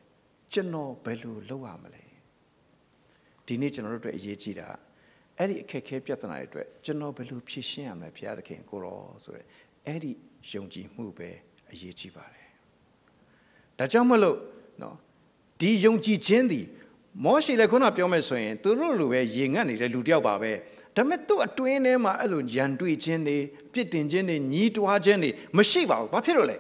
[0.52, 2.04] ကျွန်တော်ဘယ်လိုလုပ်ရမလဲ
[3.46, 4.68] ဒီနေ့ကျွန်တော်တို့အတွက်အရေးကြီးတာ
[5.38, 9.46] အဲ့ဒီအခက်ခဲပြဿနာတွေအတွက်ကျွန်တော်ဘယ်လိုဖြေရှင်းရမလဲဘုရားသခင်ကိုရောဆိုရယ်
[9.86, 10.12] အဲ့ဒီ
[10.50, 11.30] ယုံကြည်မှုပဲ
[11.72, 12.48] အရေးကြီးပါတယ်
[13.78, 14.38] ဒါကြောင့်မလို့
[14.82, 14.96] နော်
[15.60, 16.66] ဒီယုံကြည်ခြင်းသည်
[17.24, 20.52] မောရှိလည်းခုနပြောမယ်ဆိုရင်သူတို့လိုပဲရေငတ်နေတဲ့လူတယောက်ပါပဲ
[20.96, 23.38] ဒါပေမဲ့သူ့အတွင်းထဲမှာအဲ့လိုရန်တွေ့ခြင်းတွေ
[23.72, 26.56] ပြစ်တင်ခြင်းတွေညီးတွားခြင်းတွေမရှိပါဘူးဘာဖြစ်လို့လဲ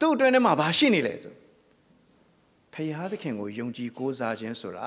[0.00, 1.34] သူ့အတွင်းထဲမှာဘာရှိနေလဲဆို
[2.74, 4.86] ဖခင်သခင်ကိုယုံကြည်ကိုးစားခြင်းဆိုတာ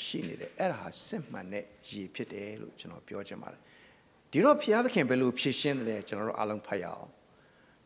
[0.00, 3.60] ရှိနေတယ်အဲ့ဒါဟာစစ်မှန်တဲ့ရည်ဖြစ်တယ်လို့ကျွန်တော်ပြောချင်ပါတယ်
[4.32, 7.08] ဒီတော့ဘုရားသခင်ဘယ်လိုဖြည့်ရှင်းတယ်လဲကျွန်တော်တို့အားလုံးဖတ်ရအောင်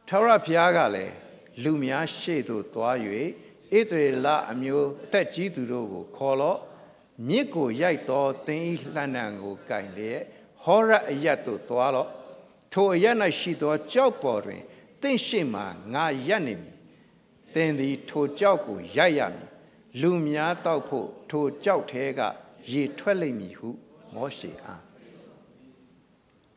[0.08, 1.14] ထာဝရဘုရားကလည်း
[1.62, 2.96] လူများရှေ့သို့သွား၍
[3.76, 6.58] ဣသရေလအမျိုးအသက်ကြီးသူတို့ကိုခေါ်လော့
[7.28, 8.62] မြစ်ကိုရိုက်သောသင်၏
[8.94, 10.22] လှမ်းနံကိုကင်လျက်
[10.62, 12.08] ဟောရအယတ်သို့သွားလော့
[12.72, 14.62] ထိုအယတ်၌ရှိသောကြောက်ပေါ်တွင်
[15.02, 15.62] သင်ရှိမှ
[15.94, 16.76] ငါရက်နေမည်
[17.54, 19.48] သင်သည်ထိုကြောက်ကိုရိုက်ရမည်
[20.00, 22.20] လူများတောက်ဖို့ထိုကြောက်ထဲက
[22.72, 23.68] ရေထွက်လိမ့်မည်ဟု
[24.14, 24.82] မောရှေအား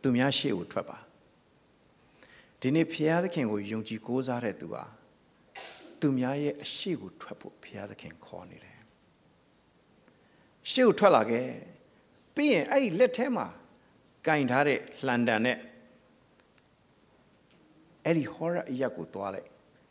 [0.02, 0.98] သူများရှေ့ကိုထွက်ပါ
[2.60, 4.84] ဒီနေ့ဖျားသခင်ကိုယုံကြည်ကိုးစားတဲ့သူဟာ
[6.02, 8.80] သူများရဲ့အရှိကိုထွက်ဖို့ဘုရားသခင်ခေါ်နေတယ်
[10.72, 11.48] ရှေ့ကိုထွက်လာခဲ့
[12.36, 13.48] ပြီးရင်အဲ့ဒီလက်ထဲမှာ
[14.28, 15.58] ကင်ထားတဲ့လှန်တန်နဲ့
[18.06, 19.50] အဲ့ဒီဟောရအရက်ကိုသွားလိုက်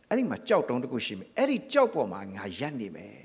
[0.08, 3.16] အဲ့ဒီမှာကြောက်တုံးတခုရှိမယ်အဲ့ဒီကြောက်ပေါ်မှာငါရက်နေမယ်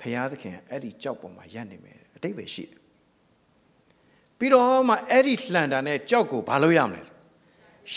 [0.00, 2.78] ဘုရားသခင်အဲ့ဒီကြောက်ပေါ်မှာရက်နေမယ်အတိတ်ပဲရှိတယ်
[4.38, 7.02] ပြီးတော့မှအဲ့ဒီလှန်တန်နဲ့ကြောက်ကိုဘာလို့ရမလဲ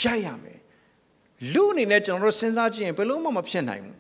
[0.02, 0.61] ရိုက်ရမယ်
[1.54, 3.98] လူအနေနဲ့ကျွန်တော်တို့စဉ်းစားကြည့်ရင်ဘယ်လို့မှမဖြစ်နိုင်ဘူး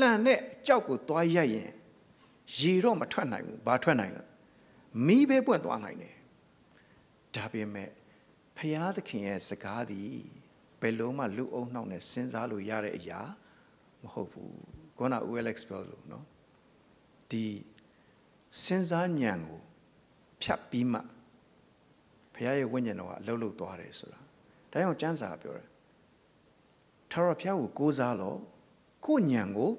[0.00, 1.70] လှန်တဲ့ကြောက်ကိုသွားရိုက်ရင်
[2.58, 4.22] ရေတော့မထွက်နိုင်ဘူးဘာထွက်နိုင်လဲ
[5.06, 6.14] မီးပဲပွင့်သွားနိုင်တယ်
[7.34, 7.90] ဒါပေမဲ့
[8.56, 10.16] ဖျားသခင်ရဲ့စကားသည်
[10.80, 13.20] ဘယ်လို့မှလူအုံနှောက်နဲ့စဉ်းစားလို့ရတဲ့အရာ
[14.02, 14.54] မဟုတ်ဘူး
[14.98, 16.24] ခေါနာ OLX ပြောလို့နော်
[17.30, 17.44] ဒီ
[18.62, 19.60] စဉ်းစားဉာဏ်ကို
[20.42, 21.00] ဖြတ်ပြီးမှ
[22.34, 24.20] ဖျားရဲ့ဝိညာဉ်တော်ကအလုံးလုံးသွားတယ်ဆိုတာ
[24.72, 25.68] ဒါကြောင့်ကျမ်းစာပြောတယ်
[27.11, 28.39] ထာဝရဘုရားကိုကိုးစားလို့
[29.05, 29.71] ကိုညံကို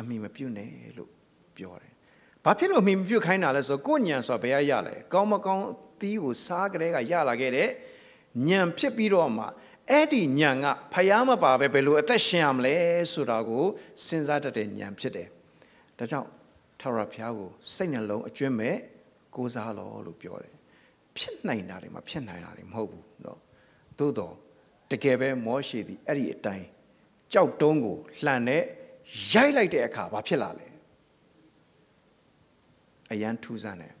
[0.00, 1.10] အမိမပြုတ်နဲ့လို့
[1.56, 1.92] ပြောတယ်။
[2.44, 5.64] ဘာဖြစ်လို့အမိမပြုတ်ခိုင်းတာလဲဆိုကိုညံဆိုတာဘယ်ရရလဲ။ကောင်းမကောင်း
[6.00, 7.68] သီးကိုစားကြတဲ့ကရလာခဲ့တဲ့
[8.48, 9.44] ညံဖြစ်ပြီးတော့မှ
[9.90, 12.74] အဲ့ဒီညံကဖျားမပါပဲဘယ်လိုအသက်ရှင်ရမလဲ
[13.12, 13.64] ဆိုတာကို
[14.04, 15.28] စဉ်းစားတတ်တဲ့ညံဖြစ်တယ်။
[15.98, 16.28] ဒါကြောင့်
[16.80, 18.76] ထာဝရဘုရားကိုစိတ်နှလုံးအကျွမ်းမဲ့
[19.36, 20.54] ကိုးစားလို့လို့ပြောတယ်။
[21.16, 23.38] ဖြစ်နိုင်တာတွေမဖြစ်နိုင်တာတွေမဟုတ်ဘူးเนาะ။
[23.98, 24.43] သို့တော့တ
[25.03, 26.67] ကယ်ပဲမောရှေသည်အဲ့ဒီအတိုင်း
[27.33, 28.63] ကြောက်တုံးကိုလှန်နဲ့
[29.31, 30.67] ရိုက်လိုက်တဲ့အခါဘာဖြစ်လာလဲ
[33.11, 33.95] အရန်ထူးဆန်းတယ်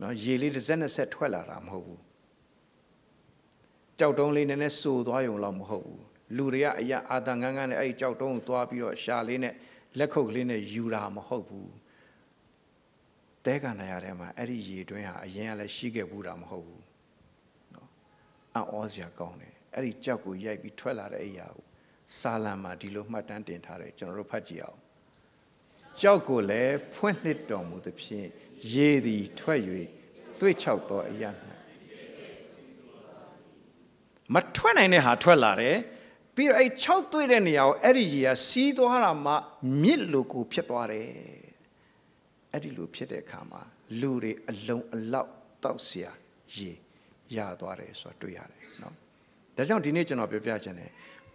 [0.00, 2.02] နော်ရေလေးတစ်စက်နှစ်ဆက်ထွက်လာတာမဟုတ်ဘူး
[3.98, 6.02] ကြောက်တုံးလေးနည်းနည်းစိုးသွားရုံလောက်မဟုတ်ဘူး
[6.36, 9.54] လူတွေကအရာအာတန်ငန်းငန်းနဲ့အဲ့ဒီကြောက်တုံးကိုသွားပြီးတော့ရှာလေးနဲ့
[9.98, 11.70] လက်ခုပ်ကလေးနဲ့ယူတာမဟုတ်ဘူး
[13.44, 16.87] တဲကန်နာရထဲမှာအဲ့ဒီရေတွင်းဟာအရင်ကလည်းရှိခဲ့ဘူးတာမဟုတ်ဘူး
[18.57, 21.65] အံ့ဩစရာကောင်းတယ်အဲ့ဒီကြောက်ကိုရိုက်ပြီးထွက်လာတဲ့အရာကို
[22.19, 24.79] စာလံမှာဒီလိုမှတ်တမ်းတင်ထားတယ်ကျွန်တော်တို့ဖတ်ကြည့်အောင်
[26.01, 28.27] ကြောက်ကိုလည်းဖွင့်လှစ်တော်မူသဖြင့်
[28.73, 29.59] ရေသည်ထွက်၍
[30.39, 31.31] တွေ့ချောက်သောအရာ၌
[34.33, 35.77] မထွက်နိုင်တဲ့ဟာထွက်လာတယ်
[36.35, 39.33] ပြီးတော့အဲ့6တွေ့တဲ့နေရာကိုအဲ့ဒီရေကစီးသွားတာမှ
[39.81, 41.07] မြစ်လိုကိုဖြစ်သွားတယ်
[42.51, 43.61] အဲ့ဒီလိုဖြစ်တဲ့အခါမှာ
[43.99, 45.31] လူတွေအလုံးအလောက်
[45.63, 46.07] တောက်เสีย
[46.55, 46.71] ရေ
[47.37, 48.93] ရသွားတယ်ဆိုတော့တွေ့ရတယ်เนาะ
[49.55, 50.91] ဒါကြောင့်ဒီနေ့ကျွန်တော်ပြောပြချင်တယ်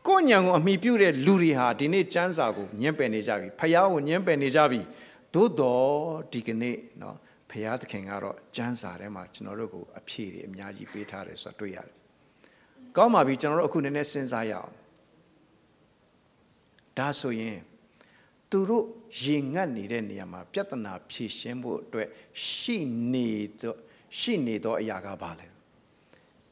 [0.06, 4.80] ကိုညံကိုအမိပြုတဲ့လူတွေဟာဒီနေ့စံစာကိုညှင်းပယ်နေကြပြီဖယားကိုညှင်းပယ်နေကြပြီ
[5.34, 5.88] သို့တော်
[6.32, 7.16] ဒီကနေ့เนาะ
[7.50, 11.94] ဖယားသခင်ကတော့စံစာထဲမှာကျွန်တော်တို့ကိုအဖြေတွေအများကြီးပေးထားတယ်ဆိုတော့တွေ့ရတယ်
[12.96, 14.72] ကောင်းပါပြီကျွန်တော်တို့အခုနည်းနည်းစဉ်းစားရအောင်
[16.98, 17.58] ဒါဆိုရင်
[18.50, 18.84] သူတို့
[19.22, 22.08] ရေငတ်နေတဲ့နေရာမှာပြဿနာဖြေရှင်းဖို့အတွက်
[22.48, 22.76] ရှိ
[23.12, 23.78] နေတော့
[24.18, 25.46] ရှိနေတော့အရာကဘာလဲ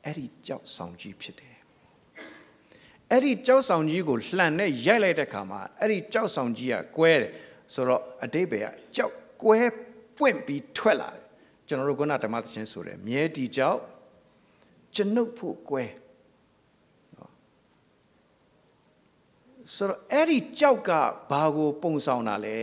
[0.06, 1.58] အဲ့ဒီကြောက်ဆောင်ကြီးဖြစ်တယ်
[3.12, 7.32] အဲ့ဒီကြောက်ဆောင်ကြီးကိုလှန်နဲ့ရိုက်လိုက်တဲ့ခါမှာအဲ့ဒီကြောက်ဆောင်ကြီးကကွဲတယ်
[7.74, 9.58] ဆိုတော့အတိတ်ပဲကကြောက်ကွဲ
[10.18, 11.22] ပွင့်ပြီးထွက်လာတယ်
[11.68, 13.80] ကျွန်တော်တို့ကဓမ္မသချင်းဆိုတယ်မြဲတီကြောက်
[14.96, 15.84] ကျွန်ုပ်ဖို့ကွဲ
[19.76, 20.92] ဆိုတော့အဲ့ဒီကြောက်က
[21.32, 22.60] ဘာကိုပုံဆောင်တာလဲ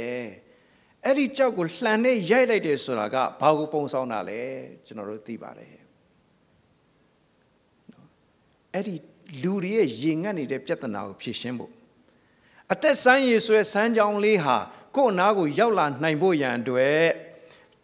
[1.05, 4.41] အဲ့ဒီကြောက်ကိုလှန်နဲ့ရိုက်လိုက်တယ်ဆိုတာကဘာကိုပုံဆောင်တာလဲ
[4.87, 5.88] ကျွန်တော်တို့သိပါတယ်
[8.75, 8.95] အဲ့ဒီ
[9.43, 11.73] လူတွေရဲ့ရင်ငတ်နေတဲ့ပြဿနာကိုဖြေရှင်းဖို့
[12.73, 14.57] အသက်ဆန်းရည်ဆွဲစမ်းကြောင်းလေးဟာ
[14.97, 17.05] ကိုယ့်အနာကိုရောက်လာနိုင်ဖို့ရန်အတွက်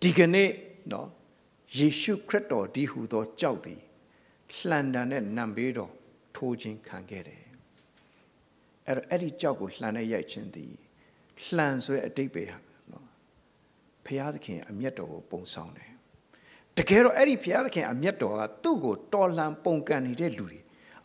[0.03, 0.51] ဒီကနေ့
[0.93, 1.09] နော်
[1.77, 3.81] ယေရှုခရစ်တော်ဒီဟူသောကြောက်သည်
[4.67, 5.93] လှန်တန်တဲ့နံပေးတော်
[6.35, 7.43] ထိုးခြင်းခံခဲ့တယ်
[8.87, 10.75] အဲ့တော့အဲ့ဒီကြောက်ကိုလှန်နဲ့ရိုက်ခြင်းသည်
[11.55, 12.59] လှန်ဆိုတဲ့အတိတ်ပဲဟာ
[12.91, 13.07] နော်
[14.07, 15.91] ဖျားသခင်အမျက်တော်ကိုပုံဆောင်တယ်
[16.79, 20.61] တကယ်တော့အဲ့ဒီဖျားသခင်အမျက်တော်ကသူ့ကိုတော်လှန်ပုံကန်နေတဲ့လူတွေ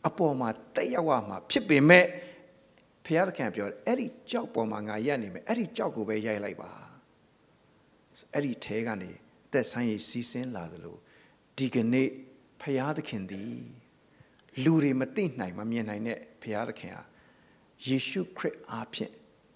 [0.08, 2.06] အပေါ်မှာတက်ရောက်ရမှာဖြစ်ပေမဲ့
[3.06, 6.72] ဖျားသခင်ပြောတယ်အဲ့ဒီကြောက်ပေါ်မှာငါရက်နေမယ်အဲ့ဒီကြောက်ကိုပဲရိုက်လိုက်ပါ
[8.34, 9.12] အဲ့ဒီထဲကနေ
[9.52, 10.98] သက်ဆိုင်ရစီးစင်းလာသလို
[11.58, 12.10] ဒီကနေ့
[12.62, 13.64] ဖျားသခင်သည်
[14.64, 17.04] လူတွေမသိနိုင်မမြင်နိုင်တဲ့ဖျားသခင်ဟာ
[17.88, 19.12] ယေရှုခရစ်အားဖြင့်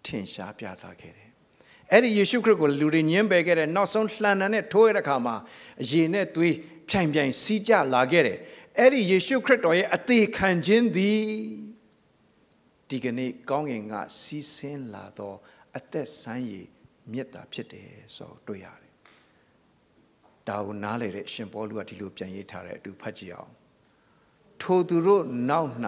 [0.06, 1.30] ထင်ရှားပြသခဲ့တယ်။
[1.92, 5.36] အဲ့ဒီယေရှုခရစ်ကိုလူတွေညှင်းပယ်ခဲ့တဲ့နောက်ဆုံးလှန်နံနဲ့ထိုးရတဲ့အခါမှာ
[5.82, 6.56] အရင်နဲ့သွေး
[6.90, 8.38] ဖြိုင်ဖြိုင်စီးကြလာခဲ့တယ်။
[8.80, 11.24] အဲ့ဒီယေရှုခရစ်တော်ရဲ့အသေးခံခြင်းသည်
[12.90, 15.34] ဒီကနေ့ကောင်းကင်ကစီးဆင်းလာသော
[15.78, 16.68] အသက်ဆန်းရည်
[17.12, 18.94] မြတ်တာဖြစ်တယ်ဆိုတွေ့ရတယ်။
[20.48, 23.54] ဒါကိုနားလေတဲ့ရှင်ပေါလုကဒီလိုပြန်ရေးထားတဲ့အတူဖတ်ကြည့်အောင်
[24.62, 25.72] ထိုသူတို့နောက်၌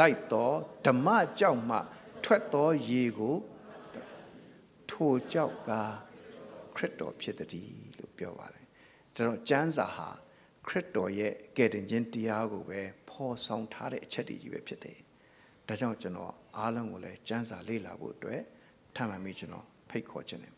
[0.00, 0.50] လိုက်သော
[0.86, 1.78] ဓမ္မကြောက်မှ
[2.24, 3.36] ထွက်သောရေကို
[4.90, 5.70] ထိုကြောက်က
[6.76, 8.66] ခရစ်တော်ဖြစ်သည်လို့ပြောပါတယ်
[9.14, 10.08] ဒါတော့ကျမ်းစာဟာ
[10.66, 14.98] ခရစ်တော်ရဲ့ကယ်တင်ခြင်းတရားကိုပဲဖော်ဆောင်ထားတဲ့အချက်တွေကြီးပဲဖြစ်တယ်
[15.66, 18.40] ဒါကြောင့်ကျွန်တော်အားလုံးကိုလည်းကျမ်းစာလေ့လာဖို့အတွက်
[18.96, 20.52] ထပ်မံပြီးကျွန်တော်ဖိတ်ခေါ်ခြင်းတယ်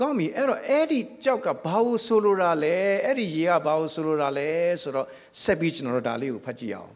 [0.00, 4.50] ကောင်းပြီအဲ့တော့အဲ့ဒီကြောက်ကဘာလို့ဆိုလိုတာလဲအဲ့ဒီရေကဘာလို့ဆိုလိုတာလဲ
[4.82, 5.06] ဆိုတော့
[5.42, 6.92] ဆက်ပြီးကျွန်တော်တို့ဒါလေးကိုဖတ်ကြည့်အောင်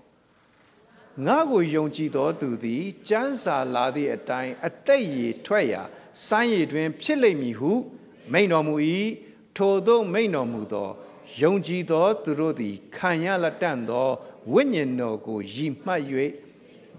[1.27, 5.83] ငါကိုယုံကြည်တော်သူသည်ကျမ်းစာလာသည့်အတိုင်းအသက်ရည်ထွက်ရာ
[6.27, 7.73] စမ်းရည်တွင် ဖြစ်လိမ့်မည်ဟု
[8.33, 8.75] မိန်တော်မူ၏
[9.57, 10.89] ထိုသို့မိန်တော်မူသော
[11.41, 14.09] ယုံကြည်သောသူတို့သည်ခံရလက်တန့်သော
[14.53, 16.03] ဝိညာဉ်တော်ကိုယီမှတ်၍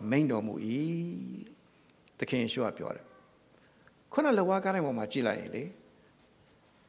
[0.10, 0.54] မိန်တော်မူ၏
[2.17, 3.06] သခင်ယေရှုကပြောတယ်
[4.12, 5.63] ခုနလဝါကားတိုင်းပေါ်မှာကြည့်လိုက်ရင်လေ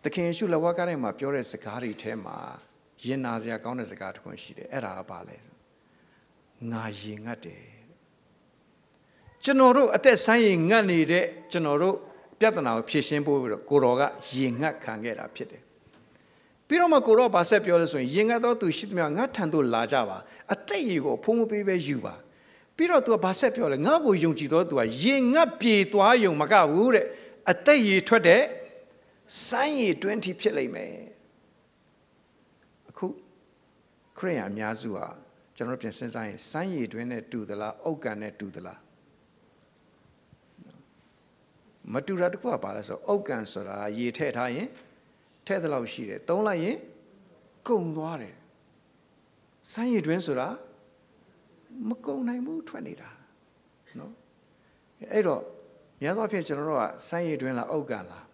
[0.03, 2.37] သခင်ယေရှုလက်ဝါးကားထဲမှာပြောတဲ့စကားတွေထဲမှာ
[3.05, 5.37] ရင်နာစရာကောင်းတဲ့စကားတစ်ခုရှိတယ်အဲ့ဒါကဘာလဲ
[6.71, 7.63] ငါရင်ငတ်တယ်
[9.45, 11.97] ကျွန်တော်တို့အသက်ဆိုင်ရင်ငတ်နေတဲ့ကျွန်တော်တို့
[12.41, 14.03] ပြဿနာကိုဖြေရှင်းဖို့ပြီးတော့ကိုတော်က
[14.35, 15.63] ရင်ငတ်ခံခဲ့တာဖြစ်တယ်
[16.75, 20.19] ပြီးတော့မှကိုတော့ဗာဆက်ပြောလို့ဆိုရင်ရင်ငတ်တော့သူရှိသမျှငါထံသို့လာကြပါ
[20.53, 22.15] အသက်ရည်ကိုဖုံးမပေးပဲယူပါ
[22.77, 27.07] ပြီးတော့သူကဗာဆက်ပြောလဲငါ့ကိုယုံကြည်တော့သူကရင်ငတ်ပြေသွားယုံမကဘူးတဲ့
[27.51, 28.43] အသက်ရည်ထွက်တဲ့
[29.49, 30.95] စိုင်းရည်တွင်းထိဖြစ်လိမ့်မယ်
[32.89, 33.07] အခု
[34.19, 35.07] ခရိယအများစုဟာ
[35.57, 38.81] ကျွန်တော်ပြန်စဉ်းစားရင်စိုင်းရည်တွင်းနဲ့တူသလားအုတ်ကန်နဲ့တူသလား
[41.93, 44.69] မတူတာတခုကပါလဲဆိုအုတ်ကန်ဆိုတာရေထည့်ထားရင်
[45.47, 46.77] ထည့်သလောက်ရှိတယ်သုံးလိုက်ရင်
[47.69, 48.37] ကုန်သွားတယ်
[49.73, 50.49] စိုင်းရည်တွင်းဆိုတာ
[51.89, 53.11] မကုန်နိုင်ဘူးထွက်နေတာ
[53.99, 54.13] နော်
[55.13, 55.43] အဲ့တော့
[56.03, 58.27] များသောအားဖြင့်ကျွန်တော်တို့ကစိုင်းရည်တွင်းလားအုတ်ကန်လား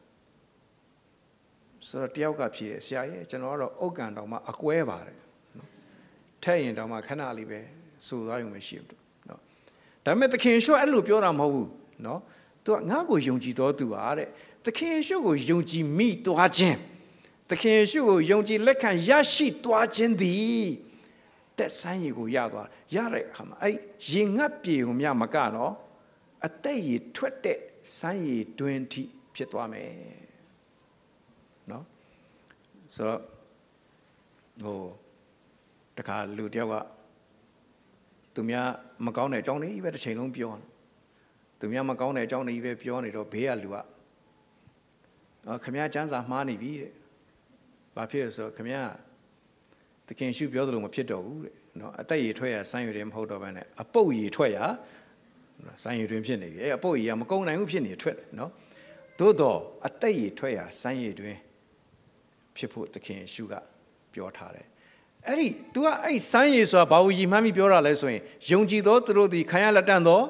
[1.89, 5.19] ဆိုတော့တယောက်ကဖြေတယ်ဆရာရဲ့ကျွန်တော်ကတော့အုတ်ကန်တောင်မှအကွဲပါတယ်
[5.57, 5.69] နော်
[6.43, 7.61] ထက်ရင်တောင်မှခဏလေးပဲ
[8.07, 9.41] စူသွားရုံပဲရှိဘူးနော်
[10.05, 11.71] ဒါပေမဲ့သခင်ရှုအဲ့လိုပြောတာမဟုတ်ဘူး
[12.07, 12.21] နော်
[12.65, 14.29] သူကငါ့ကိုယုံကြည်တော်သူဟာတဲ့
[14.65, 16.79] သခင်ရှုကိုယုံကြည်မိသွားခြင်း
[17.51, 20.67] သခင်ရှုကိုယုံကြည်လက်ခံရရှိသွားခြင်းသည်
[21.59, 23.77] တသက်ဆန်းရည်ကိုရသွားရတဲ့အခါမှာအဲ့
[24.11, 25.73] ရေငတ်ပြေကိုမြမကတော့
[26.47, 27.59] အသက်ရည်ထွက်တဲ့
[27.99, 29.03] ဆန်းရည်တွင်ထိ
[29.35, 29.91] ဖြစ်သွားမယ်
[31.71, 31.85] နော်
[32.97, 33.21] ဆိုတော့
[34.63, 34.81] ဟို
[35.97, 36.75] တခါလူတယောက်က
[38.35, 38.69] သူများ
[39.07, 40.53] မကောင်းတဲ့အကြောင်းတွေပဲတစ်ချိန်လုံးပြော
[41.61, 43.77] သူများမကောင်းတဲ့အကြောင်းတွေပဲပြောနေတော့ဘေးကလူက
[45.47, 46.93] အော်ခမရကျန်းစာမှားနေပြီတဲ့
[48.01, 48.77] ဘာဖြစ်လဲဆိုတော့ခမရ
[50.07, 54.59] သခင်ရှုပြောသလိုမဖြစ်တော့ဘူးတဲ့နော်အသက်ရည်ထွက်ရဆိုင်းရည်မဟုတ်တော့ဘဲနဲ့အပုတ်ရည်ထွက်ရ
[55.83, 58.51] ဆိုင်းရည်တွင်ဖြစ်နေပြီအဲအပုတ်ရည်ကမကုံနိုင်ဘူးဖြစ်နေထွက်တယ်နော်
[59.19, 61.37] သို့တော့အသက်ရည်ထွက်ရဆိုင်းရည်တွင်
[62.57, 63.55] ဖြစ်ဖို့သခင်ရှုက
[64.13, 64.67] ပြောထားတယ်
[65.27, 70.23] အဲ့ဒီ तू ကအဲ့စမ်းရည်ဆိုတာဘာလို့ရည်မှန်းပြီးပြောတာလဲဆိုရင်ယုံကြည်သောသူတို့သည်ခံရလက်တန့်သော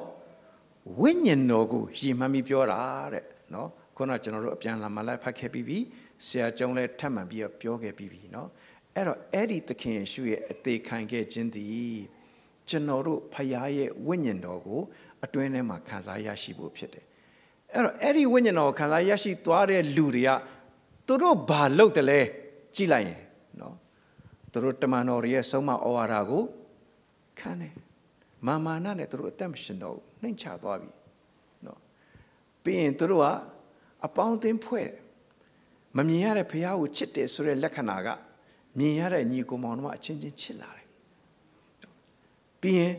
[0.99, 2.79] ဝိညာဉ်တော်ကိုရည်မှန်းပြီးပြောတာ
[3.13, 5.77] တဲ့နော်ခုနကျွန်တော်တို့အပြန်လာမှလည်းဖတ်ခဲ့ပြီးပြီ
[6.25, 8.49] ဆရာကျုံလည်းထပ်မံပြီးတော့ပြောခဲ့ပြီးပြီနော်
[8.95, 11.97] အဲ့တော့အဲ့ဒီသခင်ယေရှုရဲ့အသေးခံခဲ့ခြင်းသည်
[12.69, 14.81] ကျွန်တော်တို့ဖခင်ရဲ့ဝိညာဉ်တော်ကို
[15.23, 17.05] အတွင်းထဲမှာခံစားရရှိဖို့ဖြစ်တယ်
[17.73, 20.29] အဲ့တော့အဲ့ဒီဝိညာဉ်တော်ကိုခံစားရရှိသွားတဲ့လူတွေက
[21.07, 22.19] သူတို့ဘာလုပ်တယ်လဲ
[22.75, 23.21] ကြည့်လိုက်ရင်
[23.59, 23.75] နော်
[24.51, 26.43] သူတို့တမန်တော်ရဲ့ဆုံးမဩဝါဒကို
[27.39, 27.73] ခံတယ်
[28.47, 30.89] မာမာနနဲ့သူတို့အသက်မရှင်တော့ဘူးနှိမ်ချသွားပြီ
[31.65, 31.79] နော်
[32.63, 33.27] ပြီးရင်သူတို့က
[34.05, 35.00] အပေါင်းအသင်းဖွဲ့တယ်
[35.97, 38.07] မမြင်ရတဲ့ဖះကိုချစ်တယ်ဆိုတဲ့လက္ခဏာက
[38.77, 40.87] မြင်ရတဲ့ညီကိုမောင်တို့အချင်းချင်းချစ်လာတယ်
[42.61, 42.93] ပြီးရင်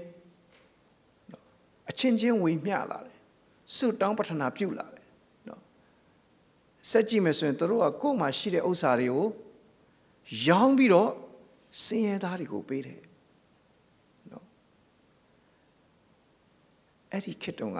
[1.90, 3.18] အချင်းချင်းဝေမျှလာတယ်
[3.74, 5.06] ဆုတောင်းပတ္ထနာပြုလာတယ်
[5.48, 5.60] နော်
[6.90, 9.26] ဆက်ကြည့်မယ်ဆိုရင်တို့ကကိုယ်မှာရှိတဲ့ဥစ္စာတွေကို
[10.46, 11.10] ရောင်းပြီးတော့
[11.84, 13.00] စင်ရဲသားတွေကိုပေးတယ်
[14.32, 14.46] နော်
[17.12, 17.78] အဲ့ဒီခေတ်တုန်းက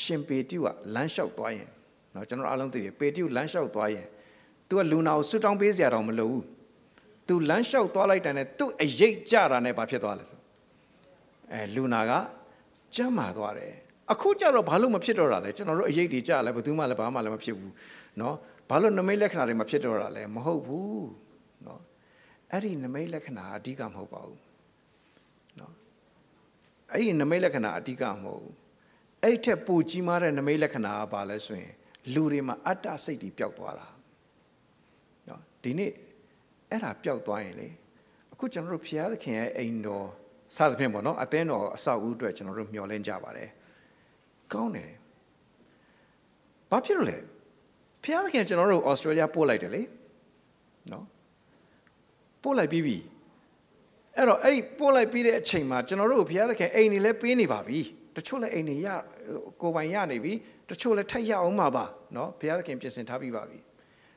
[0.00, 1.70] ရှင်ပေတိကလမ်းလျှောက်သွားရင်
[2.14, 4.06] နော်ကျွန်တော်အားလုံးသိတယ်ပေတိကလမ်းလျှောက်သွားရင်။
[4.70, 6.44] तू ကလူနာကိုဆွတောင်းပေးစရာတောင်မလိုဘူး။
[7.26, 10.40] तू လမ်းလျှောက်သွားလိုက်တာနဲ့သူ့အရေးကြတာနဲ့ဘာဖြစ်သွားလဲဆို။
[11.52, 12.12] အဲလူနာက
[12.94, 13.72] ကြမ်းမာသွားတယ်။
[14.12, 17.72] အခုကြတော့ဘာလို့မဖြစ်တော့တာလဲကျွန်တော်တို့အရေးတွေကြလဲဘယ်သူမှလည်းဘာမှလည်းမဖြစ်ဘူး။
[18.20, 18.34] နော်
[18.68, 21.00] ဘာလို့နမိတ်လက္ခဏာတွေမဖြစ်တော့တာလဲမဟုတ်ဘူး။
[21.66, 21.80] နော်
[22.52, 24.40] အဲ့ဒီနမိတ်လက္ခဏာအဓိကမဟုတ်ပါဘူး။
[25.58, 25.72] နော်
[26.92, 28.54] အဲ့ဒီနမိတ်လက္ခဏာအဓိကမဟုတ်ဘူး။
[29.24, 31.72] အဲ့ထက်ပိုကြီးမားတဲ့နမိတ်လက္ခဏာကဘာလဲဆိုရင်
[32.14, 33.88] လူတွေမှာအတ္တစိတ်တွေပျောက်သွားတာ။
[35.62, 35.92] ဒီနေ့
[36.70, 37.68] အဲ့ဒါပျောက်သွားရင်လေ
[38.32, 40.06] အခုကျွန်တော်တို့ဖျားသခင်ရဲ့အိမ်တော်
[40.56, 43.50] စသဖြင့်ပေါ့နော်အသင်းတော်အဆောက်အဦအတွက်ကျွန်တော်တို့မျှော်လင့်ကြပါတယ်
[44.52, 44.92] ကောင်းတယ်
[46.70, 47.18] ဘာဖြစ်လို့လဲ
[48.04, 49.82] ဖျားသခင်ကျွန်တော်တို့ဩစတြေးလျပို့လိုက်တယ်လေ
[50.92, 51.06] နော်
[52.42, 52.98] ပို့လိုက်ပြီးပြီ
[54.16, 57.80] အဲ့တော့အဲ့ဒီပို့လိုက်ပြီးတဲ့အချိန်မှာကျွန်တော်တို့ဘုရားသခင်အိမ်နေလဲပေးနေပါပြီ
[58.16, 58.88] တချို့လဲအိမ်နေရ
[59.62, 60.32] ကိုပိုင်ရနေပြီ
[60.70, 61.84] တချို့လဲထက်ရအောင်မှာပါ
[62.16, 63.58] နော်ဘုရားသခင်ပြင်ဆင်ထားပြီးပါပြီ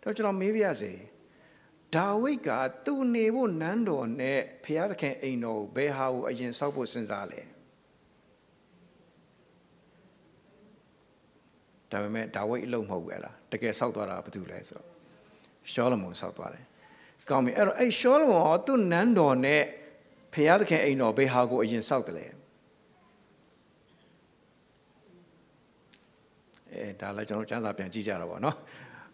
[0.04, 0.91] တော့ကျွန်တော်မေးပြရစေ
[1.95, 2.49] ဒါဝိဒ်က
[2.86, 7.41] သူ့နေဖို့နန်းတော်နဲ့ဘုရားသခင်အိမ်တော်ကိုဘယ်ဟာကိုအရင်ဆောက်ဖို့စဉ်းစားလဲ
[11.91, 14.88] ဒါပေမဲ့ဒါဝိဒ်အလုံးမဟုတ်ဘူးအဲ့လားတကယ်ဆောက်သွားတာဘာတူလဲဆိုတော့
[15.71, 16.65] ရှောလမုန်ဆောက်သွားတယ်
[17.30, 19.62] ကောင်းပြီအဲ့တော့အဲ့ရှောလမုန်ကသူ့နန်းတော်နဲ့
[20.34, 22.25] ဘုရားသခင်အိမ်တော်ဘယ်ဟာကိုအရင်ဆောက်တယ်လဲ
[26.73, 28.58] အဲဒါလည်းကျွန်တော်စံစာပြန်ကြည့်ကြတော့ဗောနော်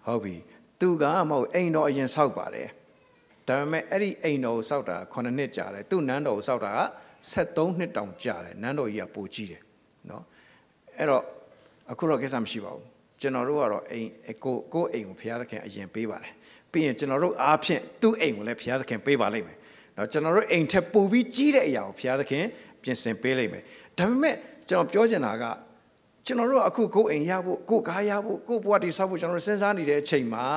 [0.06, 0.36] ဟုတ်ပြီ
[0.80, 2.70] သူကမဟုတ်အိမ်တော်အရင်ဆောက်ပါတယ်
[3.48, 6.82] ဒါပေမဲ့အဲ့ဒီအိမ်တော်ကိုဆောက်တာ9နှစ်ကြာတယ်သူ့နန်းတော်ကိုဆောက်တာက
[7.32, 9.62] 73နှစ်တောင်ကြာတယ်နန်းတော်ကြီးကပိုကြီးတယ်
[10.10, 10.24] နော်
[10.98, 11.24] အဲ့တော့
[11.92, 12.86] အခုတော့ကိစ္စမရှိပါဘူး
[13.22, 14.10] ကျွန်တော်တို့ကတော့အိမ်
[14.44, 16.34] ကိုကိုအိမ်ကိုဘုရားသခင်အရင်ပေးပါတယ်
[16.72, 19.58] ပြီးရင်ကျွန်တော်တို့အားဖြင့်သူ့အိမ်ကိုလည်းဘုရားသခင်ပေးပါလိမ့်မယ်
[19.98, 22.44] နော်ကျွန်တော်တို့အိမ်ထက်ပိုပြီးကြီးတဲ့အရာကိုဘုရားသခင်
[22.84, 23.64] ပြင်ဆင်ပေးလိမ့်မယ်
[23.98, 24.36] ဒါပေမဲ့
[24.70, 25.44] ကျွန်တော်ပြောချင်တာက
[26.28, 30.48] ကျွန်တော်တို့အခုကိုယ်အိမ်ရဖို့ကိုယ်ကားရဖို့ကိုယ်ဘဝတည်ဆောက်ဖို့ကျွန်တော်တို့စဉ်းစားနေတဲ့အချိန်မှာ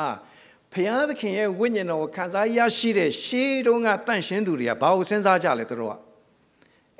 [0.72, 5.94] ဘုရားသခင်ရဲ့ဝိညာဉ်တော်ကိုခံစားရရှိတဲ့ရှေးတုန်းကတန့်ရှင်းသူတွေကဘာကိုစဉ်းစားကြလဲသူတို့က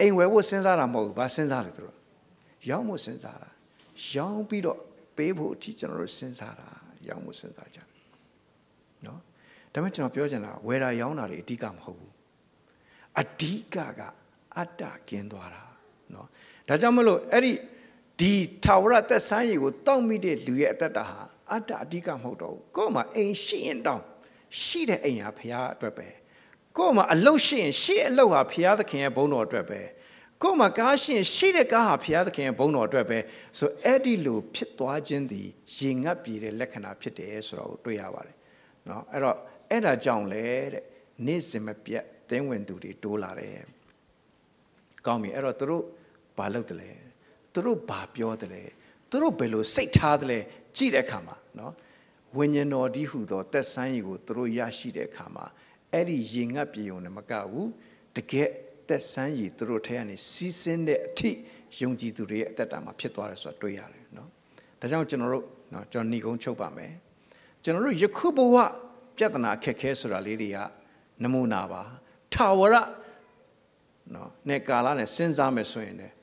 [0.00, 1.96] အိမ်ဝယ်ဖို့စဉ်းစားတာမဟုတ်ဘူးဘာစဉ်းစားလဲသူတို့
[2.68, 3.50] ရောင်းဖို့စဉ်းစားတာ
[4.14, 4.78] ရောင်းပြီးတော့
[5.16, 6.68] ပေးဖို့အထိကျွန်တော်တို့စဉ်းစားတာ
[7.09, 7.78] ရောင်းဖို့စဉ်းစားကြ
[9.06, 9.18] နော်
[9.72, 12.12] ဒါပေမဲ့ကျွန်တော်ပြောချင်တာဝယ်တာရောင်းတာတွေအဓိကမဟုတ်ဘူး
[13.20, 14.00] အဓိကက
[14.56, 15.62] အတ္တကင်းသွားတာ
[16.14, 16.26] နော်
[16.68, 17.52] ဒါကြောင့်မလို့အဲ့ဒီ
[18.19, 21.21] ဒီထာဝရသက်ဆန်းရည်ကိုတောက်မိတဲ့လူရဲ့အတ္တတာဟာ
[21.52, 24.04] အတ္တအဓိကမဟုတ်တော့ဘူးကိုယ်မှာအိမ်ရှိရင်တောင်း
[24.62, 26.08] ရှိတဲ့အိမ်ဟာဘုရားအတွက်ပဲ
[26.78, 29.82] ကိုယ်မှာအလုတ်ရှိရင်ရှိအလုတ်ဟာဘုရားသခင်ရဲ့ဘုန်းတော်အတွက်ပဲ
[30.43, 33.19] ကိုယ်မှာကားရှိရင်ရှိတဲ့ကားဟာဘုရားသခင်ရဲ့ဘုန်းတော်အတွက်ပဲ
[33.58, 38.36] ဆိုအဲ့ဒီလိုဖြစ်သွားခြင်းသည်ရင်ငတ်ပြေတဲ့လက္ခဏာဖြစ်တယ်ဆိုတော့တွေ့ရပါတယ်
[38.86, 39.38] เนาะအဲ့တော့
[39.69, 40.84] အဲ့ဒါကြောင့်လေတဲ့
[41.26, 43.60] နေ့စဉ်မပြတ်တင်းဝင်သူတွေတိုးလာတယ်
[45.06, 45.84] ကောင်းပြီအဲ့တော့သူတို့
[46.38, 46.91] ဘာလုပ်တယ်လဲ
[47.53, 48.65] သူတို့ဘာပြောတယ်လဲ
[49.11, 50.39] သူတို့ဘယ်လိုစိတ်ထားတယ်လဲ
[50.77, 51.73] ကြည့်တဲ့အခါမှာနော်
[52.37, 55.47] ဝိညာဉ်တော်ဒီဟုသောသက်ဆိုင်ကိုသူတို့ရရှိတဲ့အခါမှာ
[55.93, 57.69] အဲ့ဒီရင်ငတ်ပြေုံနဲ့မကဘူး
[58.17, 58.49] တကယ်
[58.89, 61.31] သက်ဆန်းရည်သူတို့ထဲကနေစီးဆင်းတဲ့အထိ
[61.81, 64.29] ယုံကြည်သူတွေရဲ့အသက်တာမှာဖြစ်သွားတယ်ဆိုတာတွေ့ရတယ်နော်
[64.81, 66.93] ဒါကြောင့်ကျွန်တော်တို့နော်ကျွန်တော်ညီကုန်းချုပ်ပါမယ်
[67.65, 68.57] ကျွန်တော်တို့ယခုဘဝ
[69.17, 70.59] ပြဿနာအခက်ခဲဆိုတာလေးတွေက
[71.23, 71.83] နမူနာပါ
[72.35, 72.75] ထာဝရ
[74.15, 76.15] နော်နဲ့ကာလနဲ့စဉ်းစားမယ်ဆိုရင်လည်း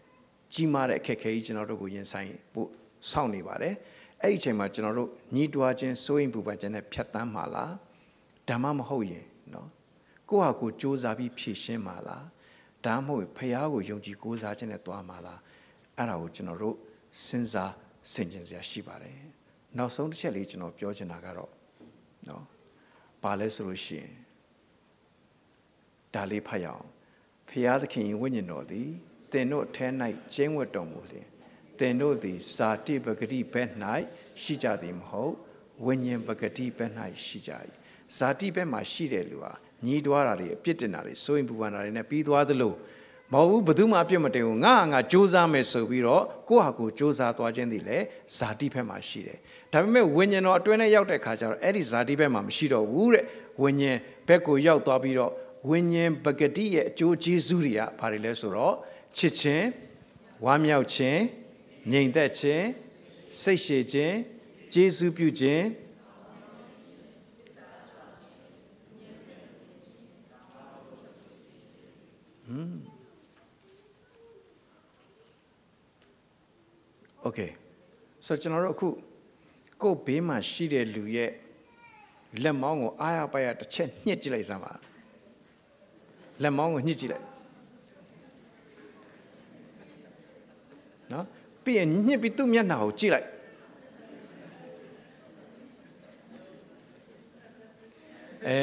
[0.54, 2.70] ကြီးမားတဲ့အခက်ခဲကြီးကျွန်တော်တို့ကိုရင်ဆိုင်ဖို့
[3.12, 3.76] စောင့်နေပါတယ်
[4.22, 7.74] အဲ့ဒီအချိန်မှာကျွန်တော်တို့ညီးတွားခြင်းစိုးရင်ပူပန်ခြင်းနဲ့ဖြတ်တန်းမှာလား
[8.50, 9.70] ဓမ္မမဟုတ်ရင်နော်
[10.30, 12.26] ကိုယ့်ဟာကိုယ်စူးစမ်းပြီးဖြည့်ရှင်းမှာလား
[12.86, 15.40] ဒါမှမဟုတ်ဖះကိုယုံကြည်ကိုးစားခြင်းနဲ့တွားမှာလား
[15.98, 16.76] အဲ့ဒါကိုကျွန်တော်တို့
[17.26, 17.74] စဉ်းစား
[18.12, 19.20] ဆင်ခြင်စရာရှိပါတယ်
[19.78, 21.52] နောက်ဆုံးတစ်ချက်လေးကျွန်တော်ပြောချင်တာကတော့
[22.28, 22.44] နော်
[23.24, 24.12] ဘာလဲဆိုလို့ရှိရင်
[26.14, 26.86] ဒါလေးဖတ်ရအောင်
[27.50, 28.90] ဖျားသခင်ဝိညာဉ်တော်သည်
[29.32, 29.88] သင်တို့ထဲ၌
[30.34, 31.28] ကျင်းဝတ်တော်မူလျင်
[31.80, 33.70] သင်တို့သည်စာတိပဂတိဘက်၌
[34.42, 35.34] ရှိကြသည်မဟုတ်
[35.86, 36.92] ဝိညာဉ်ပဂတိဘက်၌
[37.26, 37.52] ရှိကြ၏
[38.18, 39.54] ဇာတိဘက်မှာရှိတဲ့လူဟာ
[39.86, 42.74] ညီးတွားတာတွေအပြစ်တင်တာတွေစိုးရင်ပူပန်တာတွေနဲ့ပြီးသွားသလို
[43.34, 48.06] မဟုတ်ဘူးဘယ်သူမှအပြစ်မတင်ဘူးငါငါစူးစမ်းမယ်ဆိုပြီးတော့ကိုယ့်ဟာကိုယ်စူးစမ်းသွားခြင်းသည်လည်း
[48.38, 49.38] ဇာတိဘက်မှာရှိတယ်
[49.72, 53.26] ဒါပေမဲ့ဝိညာဉ်တော်အတွင်းထဲရောက်တဲ့ခါကျတော့အဲ့ဒီဇာတိဘက်မှာမရှိတော့ဘူးတဲ့
[53.62, 55.32] ဝိညာဉ်ဘက်ကိုရောက်သွားပြီးတော့
[55.70, 58.76] ဝိညာဉ်ပဂတိရဲ့အကျိုးကျေးဇူးတွေကဘာတွေလဲဆိုတော့
[59.17, 59.67] ချစ်ခြင်း
[60.45, 61.21] ဝမ်းမြောက်ခြင်း
[61.93, 62.65] ငြိမ်သက်ခြင်း
[63.41, 64.17] စိတ်ရှည်ခြင်း
[64.73, 65.65] ကျေးဇူးပြုခြင်း
[72.47, 72.75] ဟမ်
[77.23, 77.41] โอเค
[78.27, 78.89] ဆိုကျွန်တော်တို့အခု
[79.83, 81.31] ကိုယ်ဘေးမှာရှိတဲ့လူရဲ့
[82.43, 84.73] လက်မောင်းကိုအားရပါရတစ်ချက်ညှစ်ကြည့်လိုက်စမ်းပါ
[86.43, 87.27] လက်မောင်းကိုညှစ်ကြည့်လိုက်
[91.68, 93.28] ပြီးရင်ညှစ်ပြီးသူ့မျက်နှာကိုကြည့်လိုက်
[98.48, 98.62] အဲ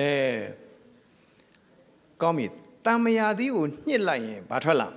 [2.22, 2.46] ကောင်းပြီ
[2.86, 4.88] တံမယာသီးကိုညှစ်လိုက်ရင်ဘာထွက်လာ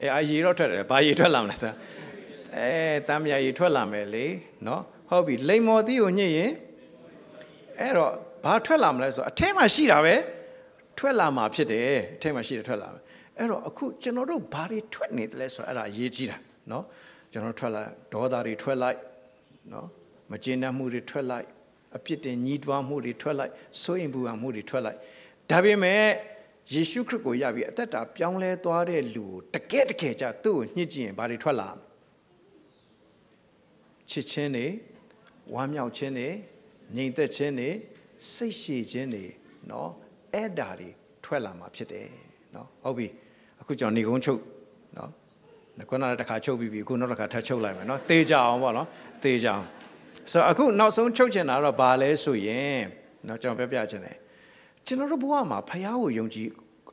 [0.00, 1.72] အဲအရေတော့ထွက်တယ်ဘာရေထွက်လာမလဲဆရာ
[2.56, 2.70] အဲ
[3.08, 4.26] တံမယာရေထွက်လာမယ်လေ
[4.66, 6.50] နော်ဟုတ်ပြီလိမ္မော်သီးကိုညှစ်ရင်
[7.80, 8.12] အဲ့တော့
[8.44, 10.14] ဘာထွက်လာမလဲဆိုအထဲမှာရှိတာပဲ
[10.98, 13.02] ထွက်လာမှာဖြစ်တယ်အထဲမှာရှိတယ်ထွက်လာမယ်
[13.37, 16.37] အဲ့တော့အခုကျွန်တော်တို့ဘာတွေထွက်နေတယ်လဲဆိုတော့အဲ့ဒါအရေးကြီးတာ
[16.69, 16.83] เนาะ
[17.31, 18.99] ကျွန်တော်ထွက်လာဒေါသတွေထွက်လိုက်
[19.71, 19.85] เนาะ
[20.31, 21.47] မကျေနပ်မှုတွေထွက်လိုက်
[21.97, 24.97] အပြစ်တင်ညီးတွားမှုတွေထွက်လိုက်စိုးရင်ပူပန်မှုတွေထွက်လိုက်
[25.49, 26.03] ဒါပေမဲ့
[26.73, 31.69] ယေရှုခရစ်ကိုယပြီးအသက်တာပြောင်းလဲသွားတဲ့လူကိုတကယ်တကယ်ကြသူ့ကိုညှစ်ကြည့်ရင်ဘာတွေထွက်လာ
[34.09, 34.67] ချစ်ချင်းတွေ
[35.53, 36.29] ဝမ်းမြောက်ခြင်းတွေ
[36.95, 37.69] ငြိမ်သက်ခြင်းတွေ
[38.33, 39.25] စိတ်ရှည်ခြင်းတွေ
[39.67, 39.87] เนาะ
[40.33, 40.89] အဲ့ဒါတွေ
[41.23, 42.07] ထွက်လာမှာဖြစ်တယ်
[42.53, 43.07] เนาะဟုတ်ပြီ
[43.66, 44.40] အခုကျွန်တော်နေကုန်းချုပ်
[44.96, 45.10] နော်
[45.88, 48.86] ခုနကတစ်ခါချုပ်ပြီးပြီအခုနောက်တစ်ခါထပ်ချုပ်လိုက်မယ်နော်တေးကြအောင်ပေါ့နော်
[49.22, 49.64] တေးကြအောင်
[50.30, 52.80] ဆိုတော့အခုနောက်ဆုံးချုပ်ချင်တာတော့ဘာလဲဆိုရင်
[53.28, 54.16] နော်ကျွန်တော်ပြပြချင်တယ်
[54.86, 56.48] ကျွန်တော်တို့ဘဝမှာဖះကိုယုံကြည်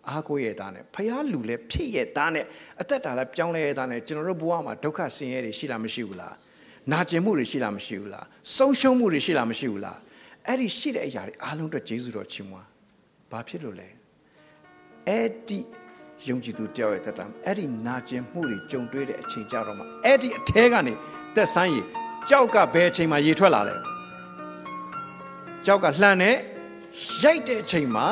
[0.09, 2.45] အားကိုးရဲ့သားနဲ့ဖះလူလဲဖြစ်ရဲ့သားနဲ့
[2.81, 6.35] အသက်တာလဲပြောင်းလဲရဲ့သားနဲ့ကျွန်တော်တို့ဘဝမှာဒုက္ခဆင်းရဲတွေရှိလားမရှိဘူးလား
[6.91, 8.25] နာကျင်မှုတွေရှိလားမရှိဘူးလား
[8.57, 9.97] ဆုံးရှုံးမှုတွေရှိလားမရှိဘူးလား
[10.47, 12.67] အဲ့ဒီရှိတဲ့အရာတွေအားလုံးအတွက်ကျေးဇူးတော်ချီးမွမ်း
[13.31, 13.89] ဘာဖြစ်လို့လဲ
[15.07, 15.59] အဲ့ဒီ
[16.27, 20.93] ယုံကြည်သူတယောက်ရဲ့တက်တာအဲ့ဒီနာကျင်မှုတွေကြုံတွေ့တဲ့အချိန်ကြတော့မှအဲ့ဒီအထဲကနေ
[21.35, 21.77] သက်ဆိုင်ရ
[22.29, 23.75] ကြောက်ကဘယ်အချိန်မှရေထွက်လာလဲ
[25.65, 26.35] ကြောက်ကလှန်နဲ့
[27.23, 28.05] ရိုက်တဲ့အချိန်မှာ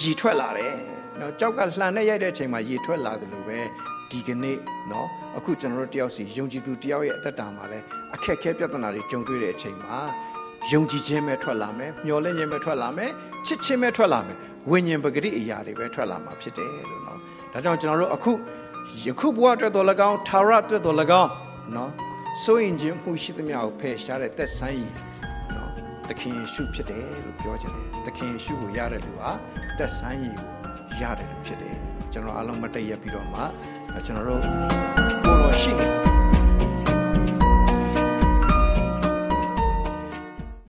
[0.00, 0.74] ရေထွက်လာတယ်
[1.20, 3.58] နော်ကြောက်ကလှန်နဲ့ရိုက်တဲ့အချိန်မှာရေထွက်လာတယ်လို့ပဲ
[4.10, 4.56] ဒီကနေ့
[4.90, 7.78] နော်အခုကျွန်တော်တို့တယောက်စီယုံကြည်သူတယောက်ရဲ့အသက်တာမှာလဲ
[8.14, 9.96] အခက်အခဲပြဿနာတွေကြုံတွေ့တဲ့အချိန်မှာ
[10.72, 13.10] ယုံကြည်ခြင်းပဲထွက်လာမယ်မျှော်လင့်ခြင်းပဲထွက်လာမယ်
[13.46, 14.36] ချစ်ခြင်းပဲထွက်လာမယ်
[14.70, 17.20] ဝိညာဉ်ပဂတိအရာတွေပဲထွက်လာမှာဖြစ်တယ်လို့နော်
[17.52, 18.32] ဒါကြောင့်ကျွန်တော်တို့အခု
[19.04, 21.30] ယခုဘဝအတွက်တော်၎င်းထာဝရအတွက်တော်၎င်း
[21.74, 21.90] နော်
[22.44, 24.92] စိုးရင်ခြင်းမှုရှိသမျှကိုဖယ်ရှားတဲ့သက်ဆိုင်ကြီး
[25.54, 25.70] နော်
[26.08, 29.30] သခင်ယေရှုဖြစ်တယ်လို့ပြောချင်တယ်သခင်ယေရှုကိုရတဲ့လူဟာ
[29.78, 31.76] သက်ဆိုင်ကြီးကိုရတယ်လို့ဖြစ်တယ်
[32.12, 33.40] ကျွန်တော်အားလုံးမတည့်ရပြီးတော့မှ
[34.06, 34.42] ကျွန်တော်တို့
[35.24, 36.07] ကိုယ်တော်ရှိတယ်